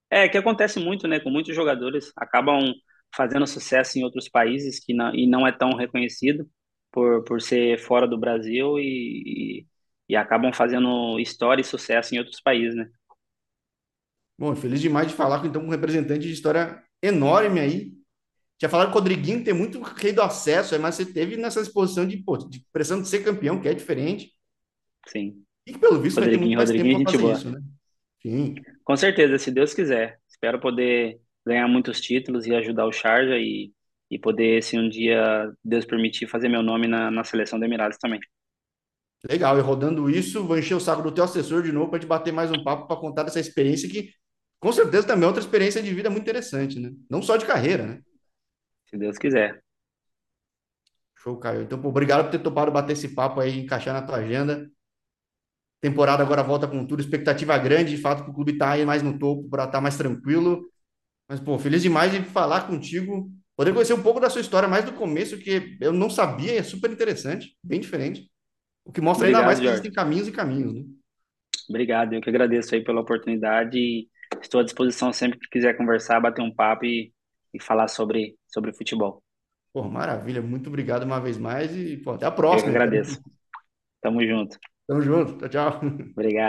É 0.10 0.28
que 0.30 0.38
acontece 0.38 0.80
muito, 0.80 1.08
né? 1.08 1.20
Com 1.20 1.30
muitos 1.30 1.56
jogadores 1.56 2.12
acabam 2.16 2.74
fazendo 3.16 3.48
sucesso 3.48 3.98
em 3.98 4.04
outros 4.04 4.30
países 4.30 4.80
que 4.80 4.94
não, 4.94 5.14
e 5.14 5.28
não 5.28 5.48
é 5.48 5.52
tão 5.52 5.76
reconhecido 5.76 6.50
por, 6.92 7.24
por 7.24 7.42
ser 7.42 7.80
fora 7.80 8.08
do 8.08 8.18
Brasil 8.18 8.80
e, 8.80 9.62
e, 9.62 9.68
e 10.10 10.16
acabam 10.16 10.54
fazendo 10.54 11.20
história 11.20 11.62
e 11.62 11.66
sucesso 11.66 12.14
em 12.14 12.20
outros 12.20 12.42
países, 12.42 12.76
né? 12.76 12.90
Bom, 14.38 14.56
feliz 14.56 14.80
demais 14.80 15.08
de 15.08 15.14
falar 15.14 15.40
com 15.40 15.48
então 15.48 15.64
um 15.64 15.70
representante 15.70 16.28
de 16.28 16.34
história 16.34 16.82
enorme 17.02 17.60
aí. 17.60 17.94
Tinha 18.58 18.70
falado 18.70 18.88
com 18.88 18.98
o 18.98 19.00
Rodriguinho, 19.00 19.44
tem 19.44 19.54
muito 19.54 19.82
rei 19.82 20.12
do 20.12 20.22
acesso, 20.22 20.74
é, 20.74 20.78
mas 20.78 20.96
você 20.96 21.06
teve 21.06 21.38
nessa 21.38 21.62
exposição 21.62 22.08
de, 22.08 22.18
pô, 22.18 22.38
de 22.38 22.66
pressão 22.72 23.02
de 23.02 23.08
ser 23.08 23.24
campeão, 23.24 23.60
que 23.60 23.68
é 23.68 23.74
diferente, 23.74 24.32
Sim. 25.08 25.44
e 25.66 25.74
que 25.74 25.80
pelo 25.80 26.00
visto 26.00 26.20
vai 26.20 26.30
ter 26.30 26.38
muito 26.38 26.56
Rodriguinho, 26.56 26.58
mais 26.58 26.72
tempo 26.72 26.84
Rodriguinho, 26.84 27.04
para 27.04 27.12
fazer 27.12 27.24
boa. 27.24 27.34
isso, 27.34 27.52
né? 27.52 27.62
Sim. 28.22 28.56
Com 28.84 28.96
certeza, 28.96 29.38
se 29.38 29.52
Deus 29.52 29.74
quiser. 29.74 30.20
Espero 30.28 30.60
poder 30.60 31.20
ganhar 31.48 31.68
muitos 31.68 32.00
títulos 32.00 32.46
e 32.46 32.54
ajudar 32.54 32.86
o 32.86 32.92
Sharjah 32.92 33.38
e, 33.38 33.72
e 34.12 34.20
poder, 34.20 34.62
se 34.62 34.78
um 34.78 34.90
dia 34.90 35.52
Deus 35.64 35.86
permitir, 35.86 36.28
fazer 36.28 36.50
meu 36.50 36.62
nome 36.62 36.88
na, 36.88 37.10
na 37.10 37.24
seleção 37.24 37.60
do 37.60 37.66
Emirados 37.66 37.98
também. 37.98 38.20
Legal, 39.30 39.58
e 39.58 39.62
rodando 39.62 40.10
isso, 40.10 40.46
vou 40.46 40.58
encher 40.58 40.76
o 40.76 40.80
saco 40.80 41.02
do 41.02 41.12
teu 41.12 41.24
assessor 41.24 41.64
de 41.64 41.72
novo 41.72 41.90
para 41.90 42.00
te 42.00 42.06
bater 42.06 42.32
mais 42.32 42.52
um 42.52 42.64
papo 42.64 42.88
para 42.88 42.96
contar 42.96 43.24
dessa 43.24 43.40
experiência 43.40 43.90
que, 43.90 44.14
com 44.60 44.72
certeza, 44.72 45.08
também 45.08 45.24
é 45.24 45.28
outra 45.28 45.42
experiência 45.42 45.82
de 45.82 45.94
vida 45.94 46.10
muito 46.10 46.24
interessante, 46.24 46.80
né? 46.80 46.92
Não 47.10 47.22
só 47.22 47.36
de 47.36 47.46
carreira, 47.46 47.86
né? 47.86 48.02
Se 48.90 48.98
Deus 48.98 49.18
quiser. 49.18 49.62
Show, 51.16 51.38
Caio. 51.38 51.64
Então, 51.64 51.82
pô, 51.82 51.90
obrigado 51.90 52.26
por 52.26 52.32
ter 52.32 52.40
topado 52.40 52.72
bater 52.72 52.94
esse 52.94 53.10
papo 53.14 53.40
aí, 53.40 53.60
encaixar 53.60 53.94
na 53.94 54.02
tua 54.02 54.18
agenda. 54.18 54.70
Temporada 55.82 56.24
agora 56.24 56.42
volta 56.42 56.68
com 56.68 56.86
tudo, 56.86 57.02
expectativa 57.02 57.58
grande, 57.58 57.96
de 57.96 58.02
fato, 58.02 58.24
que 58.24 58.30
o 58.30 58.34
clube 58.34 58.58
tá 58.58 58.72
aí 58.72 58.86
mais 58.86 59.04
no 59.04 59.18
topo 59.18 59.50
para 59.50 59.66
estar 59.66 59.82
mais 59.82 59.98
tranquilo. 59.98 60.64
Mas, 61.28 61.40
pô, 61.40 61.58
feliz 61.60 61.82
demais 61.82 62.12
de 62.12 62.22
falar 62.24 62.68
contigo, 62.68 63.30
poder 63.56 63.74
conhecer 63.74 63.94
um 63.94 64.02
pouco 64.04 64.20
da 64.20 64.30
sua 64.30 64.42
história 64.42 64.68
mais 64.68 64.86
do 64.86 64.94
começo, 64.94 65.38
que 65.38 65.78
eu 65.82 65.92
não 65.94 66.10
sabia, 66.10 66.54
e 66.54 66.58
é 66.58 66.64
super 66.64 66.92
interessante, 66.92 67.58
bem 67.64 67.80
diferente. 67.80 68.30
O 68.86 68.92
que 68.94 69.02
mostra 69.02 69.28
ainda 69.28 69.42
mais 69.44 69.60
Obrigado, 69.60 69.62
que 69.62 69.68
Jorge. 69.68 69.70
existem 69.70 69.92
caminhos 69.92 70.28
e 70.28 70.32
caminhos, 70.32 70.74
né? 70.74 70.84
Obrigado. 71.70 72.14
Eu 72.14 72.22
que 72.22 72.30
agradeço 72.30 72.76
aí 72.76 72.84
pela 72.84 73.02
oportunidade 73.02 73.78
e 73.78 74.10
estou 74.42 74.60
à 74.62 74.64
disposição 74.64 75.12
sempre 75.14 75.40
que 75.40 75.48
quiser 75.50 75.76
conversar, 75.78 76.20
bater 76.20 76.42
um 76.42 76.54
papo 76.54 76.86
e, 76.86 77.14
e 77.54 77.62
falar 77.62 77.88
sobre, 77.88 78.38
sobre 78.48 78.74
futebol. 78.74 79.24
Pô, 79.74 79.84
maravilha, 79.84 80.42
muito 80.42 80.68
obrigado 80.70 81.04
uma 81.04 81.20
vez 81.22 81.38
mais 81.38 81.72
e, 81.76 81.98
pô, 81.98 82.12
até 82.12 82.26
a 82.26 82.32
Eu 82.52 82.64
que 82.64 82.70
próxima, 82.70 82.74
então. 82.74 82.84
agradeço. 82.84 83.22
Tamo 84.02 84.26
junto. 84.26 84.58
Tamo 84.88 85.02
junto, 85.02 85.38
tchau, 85.38 85.50
tchau. 85.50 85.82
Obrigado. 86.16 86.46